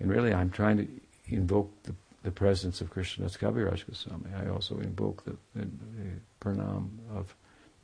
[0.00, 0.88] And really, I'm trying to
[1.28, 4.30] invoke the, the presence of Krishnadas Kaviraj Goswami.
[4.36, 7.34] I also invoke the, the, the pranam of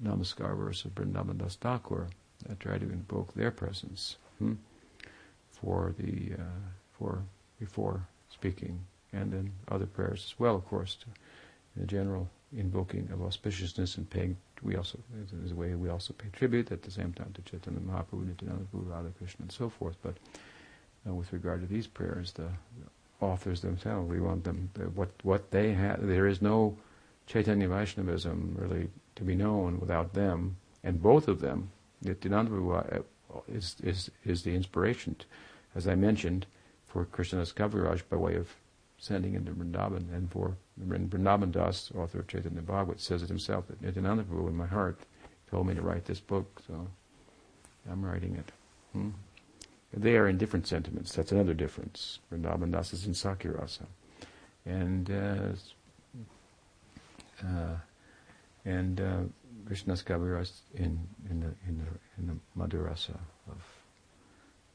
[0.02, 2.08] Namaskar verse of Vrindavan Das Thakur.
[2.50, 4.54] I try to invoke their presence hmm,
[5.50, 6.44] for the uh,
[6.90, 7.22] for
[7.60, 8.80] before speaking
[9.12, 11.06] and then other prayers as well, of course, to,
[11.76, 14.98] in the general invoking of auspiciousness and paying, we also,
[15.32, 18.64] there's a way we also pay tribute at the same time to Chaitanya Mahaprabhu, Nityananda
[18.72, 19.96] Prabhu, Radha Krishna, and so forth.
[20.02, 20.14] But
[21.08, 25.10] uh, with regard to these prayers, the, the authors themselves, we want them, the, what,
[25.22, 26.76] what they have, there is no
[27.26, 31.70] Chaitanya Vaishnavism really to be known without them, and both of them,
[32.02, 35.16] Nityananda Prabhu uh, is, is, is the inspiration,
[35.74, 36.46] as I mentioned,
[36.86, 38.48] for Krishnadas Kaviraj by way of
[39.02, 40.14] sending into Vrindavan.
[40.14, 44.56] And for Vrindavan Das, author of Chaitanya Bhagavat, says it himself that Nityananda Prabhu in
[44.56, 45.00] my heart
[45.50, 46.86] told me to write this book, so
[47.90, 48.52] I'm writing it.
[48.92, 49.10] Hmm?
[49.92, 51.12] They are in different sentiments.
[51.16, 52.20] That's another difference.
[52.32, 53.86] Vrindavan Das is in Sakirasa.
[54.64, 55.48] And uh,
[57.44, 57.76] uh,
[58.64, 59.22] and uh,
[59.68, 61.88] Kaviraj in in the in the
[62.18, 63.62] in the Madhurasa of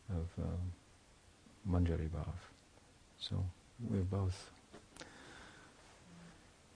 [0.10, 0.74] of um,
[1.70, 2.36] Manjari Bhav.
[3.20, 3.42] So
[3.80, 4.52] we're both.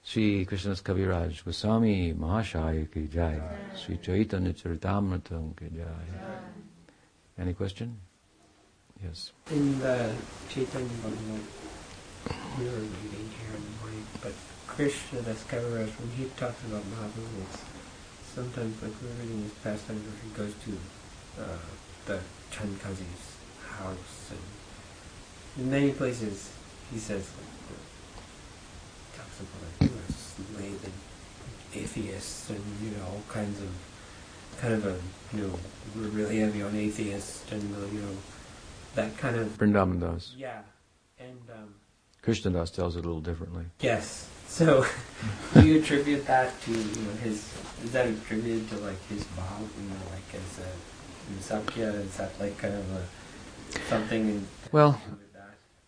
[0.03, 3.39] Sri Krishnadas Kaviraj Goswami Mahashaya ki jai.
[3.75, 6.07] Sri Chaitanya Charitamrita ki jai.
[7.37, 7.97] Any question?
[9.03, 9.31] Yes.
[9.49, 10.13] In the
[10.49, 11.41] Chaitanya Bhagavat,
[12.59, 14.33] we were reading here in the morning, but
[14.67, 17.45] Krishnadas Kaviraj, when he talks about Mahaprabhu,
[18.35, 21.57] sometimes like we're reading his pastimes where he goes to uh,
[22.05, 22.19] the
[22.51, 23.37] Chand Kazi's
[23.77, 26.51] house and in many places
[26.91, 27.77] he says like,
[29.17, 30.93] talks about like you know, slave and
[31.81, 33.69] atheists and you know all kinds of
[34.59, 34.97] kind of a
[35.35, 35.59] you know
[35.95, 38.15] we're really heavy on atheists and uh, you know
[38.95, 40.33] that kind of Vrindavan Das.
[40.37, 40.61] yeah
[41.19, 41.73] and um,
[42.21, 43.65] Krishna Das tells it a little differently.
[43.79, 44.85] yes so
[45.53, 47.47] do you attribute that to you know his
[47.83, 50.69] is that attributed to like his mom you know like as a
[51.39, 54.99] Sakya is that like kind of a something in Well,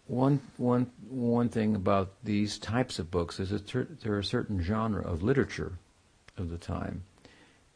[0.08, 4.62] One, one, one thing about these types of books is that cer- they're a certain
[4.62, 5.74] genre of literature
[6.38, 7.04] of the time,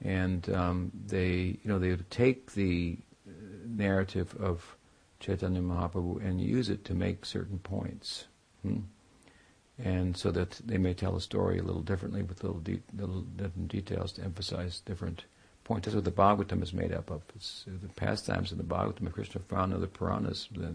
[0.02, 3.32] and um, they, you know, they take the uh,
[3.66, 4.76] narrative of
[5.20, 8.26] Chaitanya Mahaprabhu and use it to make certain points,
[8.62, 8.80] hmm?
[9.80, 13.22] and so that they may tell a story a little differently with little, de- little
[13.22, 15.24] different details to emphasize different
[15.64, 15.86] points.
[15.86, 17.22] That's what the Bhagavatam is made up of.
[17.36, 20.50] It's uh, the pastimes in the Bhagavatam of Krishna found the Puranas.
[20.52, 20.74] The,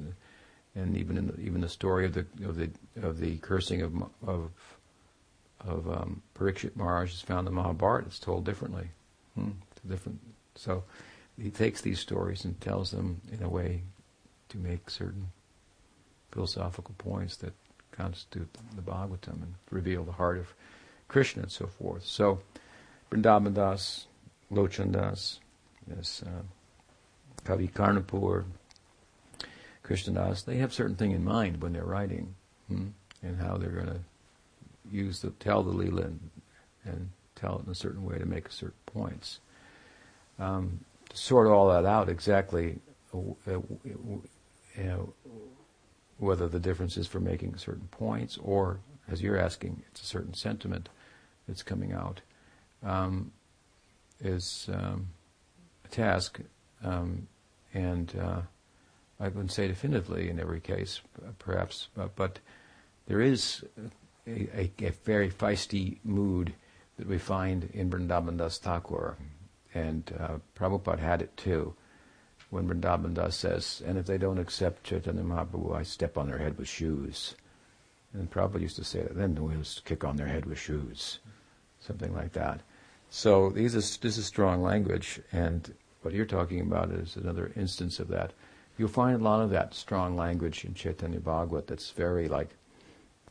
[0.75, 2.71] and even in the, even the story of the of the
[3.03, 3.95] of the cursing of
[4.27, 4.51] of
[5.61, 8.07] of um, Parikshit Maharaj is found in Mahabharata.
[8.07, 8.89] It's told differently.
[9.35, 9.51] Hmm,
[9.89, 10.19] different.
[10.55, 10.85] So
[11.41, 13.83] he takes these stories and tells them in a way
[14.49, 15.29] to make certain
[16.31, 17.53] philosophical points that
[17.93, 20.55] constitute the Bhagavatam and reveal the heart of
[21.09, 22.05] Krishna and so forth.
[22.05, 22.41] So
[23.11, 24.07] Vrindavan Das,
[24.51, 25.41] Lochan Das,
[25.89, 26.43] yes, uh,
[27.45, 28.45] Kavi Karnapur,
[29.93, 32.35] Krishnadas, they have certain thing in mind when they're writing,
[32.69, 32.89] hmm,
[33.23, 34.01] and how they're going to
[34.91, 36.31] use the tell the lila and,
[36.85, 39.41] and tell it in a certain way to make certain points.
[40.39, 40.81] Um,
[41.11, 42.79] to sort all that out exactly,
[43.13, 44.23] uh, uh, you
[44.79, 45.13] know,
[46.17, 48.81] whether the difference is for making certain points or,
[49.11, 50.89] as you're asking, it's a certain sentiment
[51.47, 52.23] that's coming out,
[52.83, 53.31] um,
[54.21, 55.09] is um,
[55.85, 56.41] a task,
[56.83, 57.29] um,
[57.75, 58.17] and.
[58.19, 58.41] Uh,
[59.23, 61.01] I wouldn't say definitively in every case,
[61.39, 62.41] perhaps, but, but
[63.07, 63.63] there is
[64.27, 66.55] a, a, a, very feisty mood
[66.99, 69.17] that we find in Vrindavan Das Thakur,
[69.75, 71.73] and uh, Prabhupada had it too.
[72.51, 76.39] When Vrindavan Das says, and if they don't accept Chaitanya Mahaprabhu, I step on their
[76.39, 77.37] head with shoes.
[78.13, 81.21] And Prabhupada used to say that, then we'll kick on their head with shoes,
[81.79, 82.61] something like that.
[83.09, 88.01] So these is, this is strong language, and what you're talking about is another instance
[88.01, 88.33] of that.
[88.83, 92.49] You'll find a lot of that strong language in Chaitanya Bhagavat that's very like,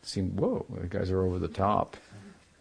[0.02, 1.98] seem, whoa, the guys are over the top.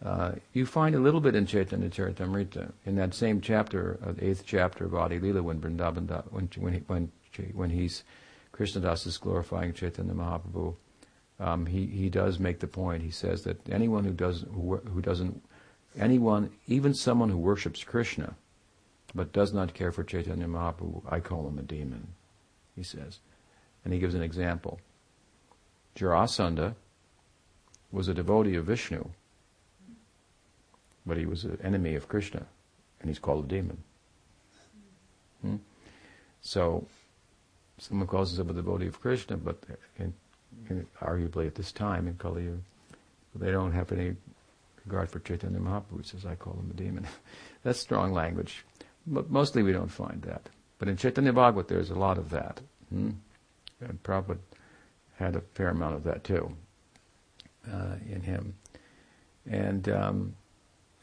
[0.03, 4.27] Uh, you find a little bit in Chaitanya Charitamrita, in that same chapter, uh, the
[4.27, 7.11] eighth chapter of Adi Lila, when Vrindavan, when, when, he, when,
[7.53, 8.03] when he's,
[8.51, 10.75] Krishnadas is glorifying Chaitanya Mahaprabhu,
[11.39, 13.03] um, he, he does make the point.
[13.03, 15.41] He says that anyone who doesn't, who, who doesn't,
[15.97, 18.35] anyone, even someone who worships Krishna,
[19.15, 22.15] but does not care for Chaitanya Mahaprabhu, I call him a demon,
[22.75, 23.19] he says.
[23.83, 24.79] And he gives an example.
[25.95, 26.75] Jarasandha
[27.91, 29.09] was a devotee of Vishnu,
[31.05, 32.45] but he was an enemy of Krishna,
[32.99, 33.77] and he's called a demon.
[35.41, 35.55] Hmm?
[36.41, 36.87] So,
[37.77, 39.57] someone calls himself a devotee of Krishna, but
[39.97, 40.13] in,
[40.69, 42.59] in, arguably at this time in Kali Yuga,
[43.35, 44.15] they don't have any
[44.85, 46.05] regard for Chaitanya Mahaprabhu.
[46.05, 47.07] Says, I call him a demon.
[47.63, 48.63] That's strong language.
[49.07, 50.49] But mostly we don't find that.
[50.81, 52.59] But in Chaitanya Bhagavat there's a lot of that.
[52.89, 53.11] Hmm?
[53.81, 54.39] And Prabhupada
[55.17, 56.57] had a fair amount of that too
[57.71, 58.55] uh, in him.
[59.47, 60.35] And um,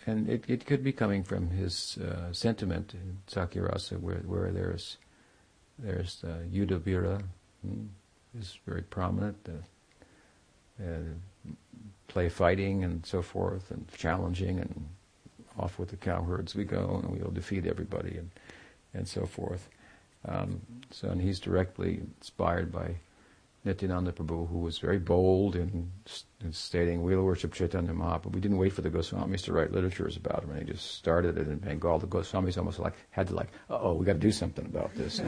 [0.04, 4.98] and it, it could be coming from his uh, sentiment in Sakyarasa, where where there's
[5.78, 7.22] there's uh, Yudhavira
[7.64, 7.84] hmm,
[8.36, 9.48] is very prominent,
[10.80, 10.86] uh,
[12.08, 14.88] play fighting and so forth, and challenging, and
[15.56, 18.32] off with the cowherds we go, and we'll defeat everybody, and
[18.94, 19.68] and so forth.
[20.26, 20.60] Um,
[20.90, 22.96] so, and he's directly inspired by
[23.64, 25.90] Nityananda Prabhu, who was very bold in,
[26.42, 28.32] in stating, we'll worship Chaitanya Mahaprabhu.
[28.32, 31.36] We didn't wait for the Goswamis to write literatures about him, and he just started
[31.36, 31.98] it in Bengal.
[31.98, 35.20] The Goswamis almost like had to like, oh, we got to do something about this.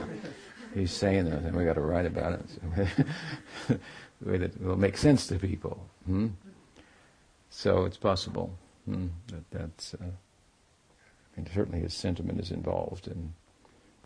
[0.75, 2.47] He's saying that, and we got to write about it
[3.69, 5.85] the way that will make sense to people.
[6.07, 6.29] Hmm?
[7.51, 9.95] So it's possible hmm, that that's.
[9.95, 13.35] Uh, I mean, certainly his sentiment is involved in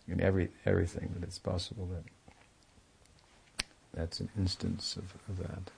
[0.08, 2.04] in every everything that it's possible that
[3.94, 5.70] that's an instance of, of that.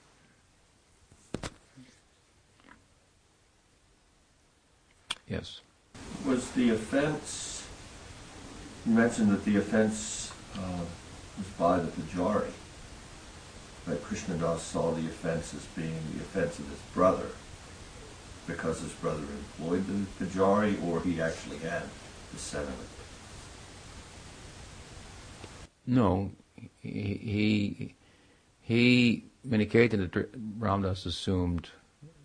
[5.27, 5.61] Yes.
[6.25, 7.67] Was the offense,
[8.85, 10.83] you mentioned that the offense uh,
[11.37, 12.51] was by the Pujari,
[13.85, 17.27] that Krishnadas saw the offense as being the offense of his brother
[18.47, 19.23] because his brother
[19.59, 21.83] employed the Pujari or he actually had
[22.33, 22.87] the sentiment?
[25.87, 26.31] No,
[26.81, 27.95] he, he
[28.67, 30.09] he, Maniketana
[30.59, 31.69] Ramdas assumed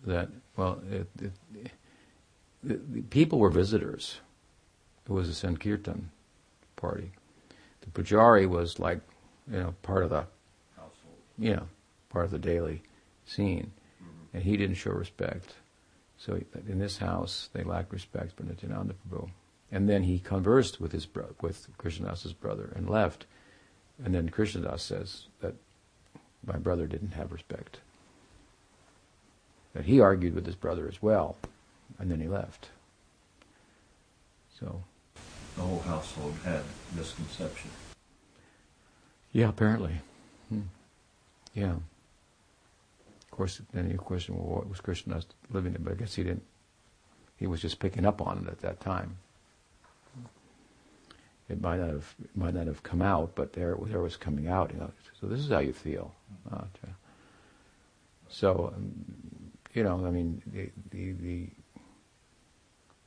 [0.05, 1.71] that, well, it, it,
[2.61, 4.19] the, the people were visitors.
[5.05, 6.11] It was a Sankirtan
[6.75, 7.11] party.
[7.79, 8.99] The Pujari was like,
[9.49, 10.25] you know, part of the
[10.75, 11.15] household.
[11.37, 11.61] Yeah,
[12.09, 12.81] part of the daily
[13.25, 13.71] scene.
[14.03, 14.35] Mm-hmm.
[14.37, 15.53] And he didn't show respect.
[16.17, 19.29] So in this house, they lacked respect for Nityananda Prabhu.
[19.71, 23.27] And then he conversed with his bro- with Krishnadas's brother and left.
[24.03, 25.55] And then Krishnadas says that
[26.45, 27.79] my brother didn't have respect.
[29.73, 31.35] That he argued with his brother as well,
[31.99, 32.69] and then he left.
[34.59, 34.83] So.
[35.55, 36.61] The whole household had
[36.95, 37.69] misconception.
[39.31, 39.93] Yeah, apparently.
[40.49, 40.61] Hmm.
[41.53, 41.73] Yeah.
[41.73, 45.83] Of course, then you question, well, what was Krishna living in?
[45.83, 46.43] But I guess he didn't.
[47.37, 49.17] He was just picking up on it at that time.
[51.49, 54.47] It might not have it might not have come out, but there there was coming
[54.47, 54.71] out.
[54.73, 56.13] You know, so this is how you feel.
[56.51, 56.63] Uh,
[58.29, 58.91] so, um,
[59.73, 61.47] you know, I mean, the the, the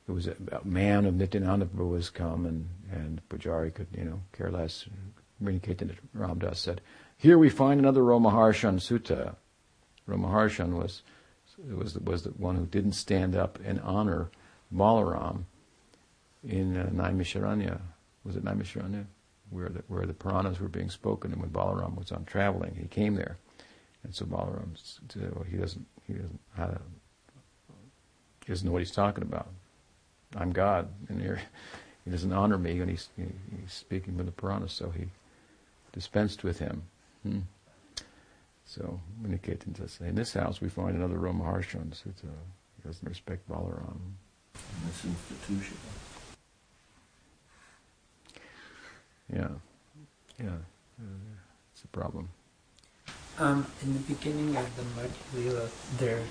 [0.07, 4.21] it was a, a man of Nityananda was come, and and Pujari could you know
[4.31, 4.85] care less.
[5.43, 6.81] Maniketan Ramdas said,
[7.17, 9.35] "Here we find another Romaharshan Suta."
[10.07, 11.01] Romaharshan was
[11.69, 14.29] was was the one who didn't stand up and honor
[14.73, 15.43] Balaram
[16.43, 17.81] in uh, Naimisharanya
[18.27, 19.05] was it Naimisharanya,
[19.49, 22.87] where the, where the Puranas were being spoken, and when Balaram was on traveling, he
[22.87, 23.37] came there,
[24.03, 26.39] and so Balaram said, well, he doesn't he doesn't
[28.45, 29.47] he doesn't know what he's talking about.
[30.35, 31.21] I'm God, and
[32.05, 35.05] he doesn't honor me, and he's he, he's speaking with the Puranas, so he
[35.93, 36.83] dispensed with him.
[37.23, 37.39] Hmm.
[38.65, 42.27] So Maniketana says, in this house we find another Romaharshan Suta.
[42.75, 43.97] He doesn't respect Balaram.
[44.53, 45.77] In this institution.
[49.33, 49.49] Yeah,
[50.39, 50.57] yeah,
[51.73, 52.29] it's a problem.
[53.39, 56.27] Um, in the beginning of the Madhya Lila, there's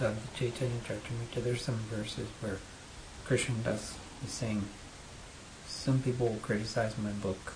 [0.00, 2.58] uh, the Chaitanya Charitamrita, there's some verses where
[3.24, 3.94] Krishna Das
[4.24, 4.64] is saying,
[5.66, 7.54] some people will criticize my book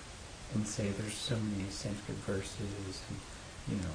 [0.53, 3.19] and say there's so many Sanskrit verses and,
[3.67, 3.91] you know,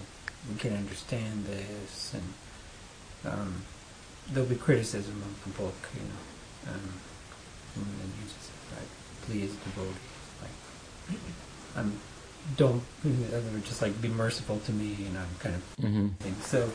[0.50, 3.62] we can understand this and um,
[4.30, 6.74] there'll be criticism of the book, you know.
[6.74, 6.92] Um,
[7.76, 8.88] and then he just like,
[9.22, 10.11] please devotees, like,
[11.76, 11.98] I'm
[12.56, 12.82] don't
[13.64, 16.08] just like be merciful to me, you know, kind of mm-hmm.
[16.08, 16.34] thing.
[16.42, 16.70] So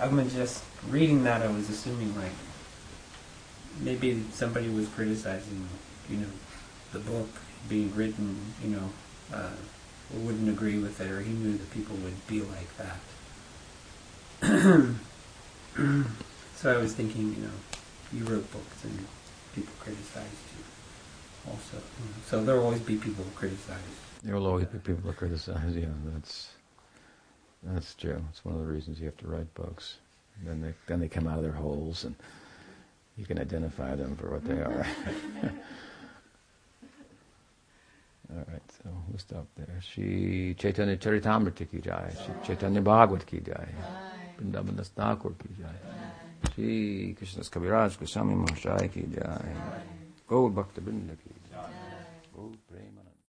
[0.00, 1.42] I'm just reading that.
[1.42, 2.32] I was assuming like
[3.80, 5.68] maybe somebody was criticizing,
[6.08, 6.28] you know,
[6.92, 7.28] the book
[7.68, 8.90] being written, you know,
[9.34, 9.50] uh,
[10.14, 13.00] wouldn't agree with it, or he knew that people would be like that.
[16.54, 17.50] so I was thinking, you know,
[18.12, 19.06] you wrote books and
[19.54, 20.45] people criticized
[21.48, 21.82] also.
[22.26, 23.78] So there'll always be people who criticize.
[24.22, 25.76] There will always be people who criticize.
[25.76, 26.50] Yeah, that's
[27.62, 28.22] that's true.
[28.30, 29.96] It's one of the reasons you have to write books.
[30.44, 32.14] Then they then they come out of their holes and
[33.16, 34.86] you can identify them for what they are.
[38.28, 39.80] All right, so we'll stop there.
[39.80, 42.12] Shri Chaitanya Charitamrita ki jai.
[42.24, 43.68] Shri Chaitanya Bhagavat ki jai.
[44.38, 46.50] Vrindavan Thakur ki jai.
[46.52, 50.05] Shri Krishnadas Kaviraj Goswami Mahashaya ki jai.
[50.28, 51.14] Gaur Bhakta Vrinda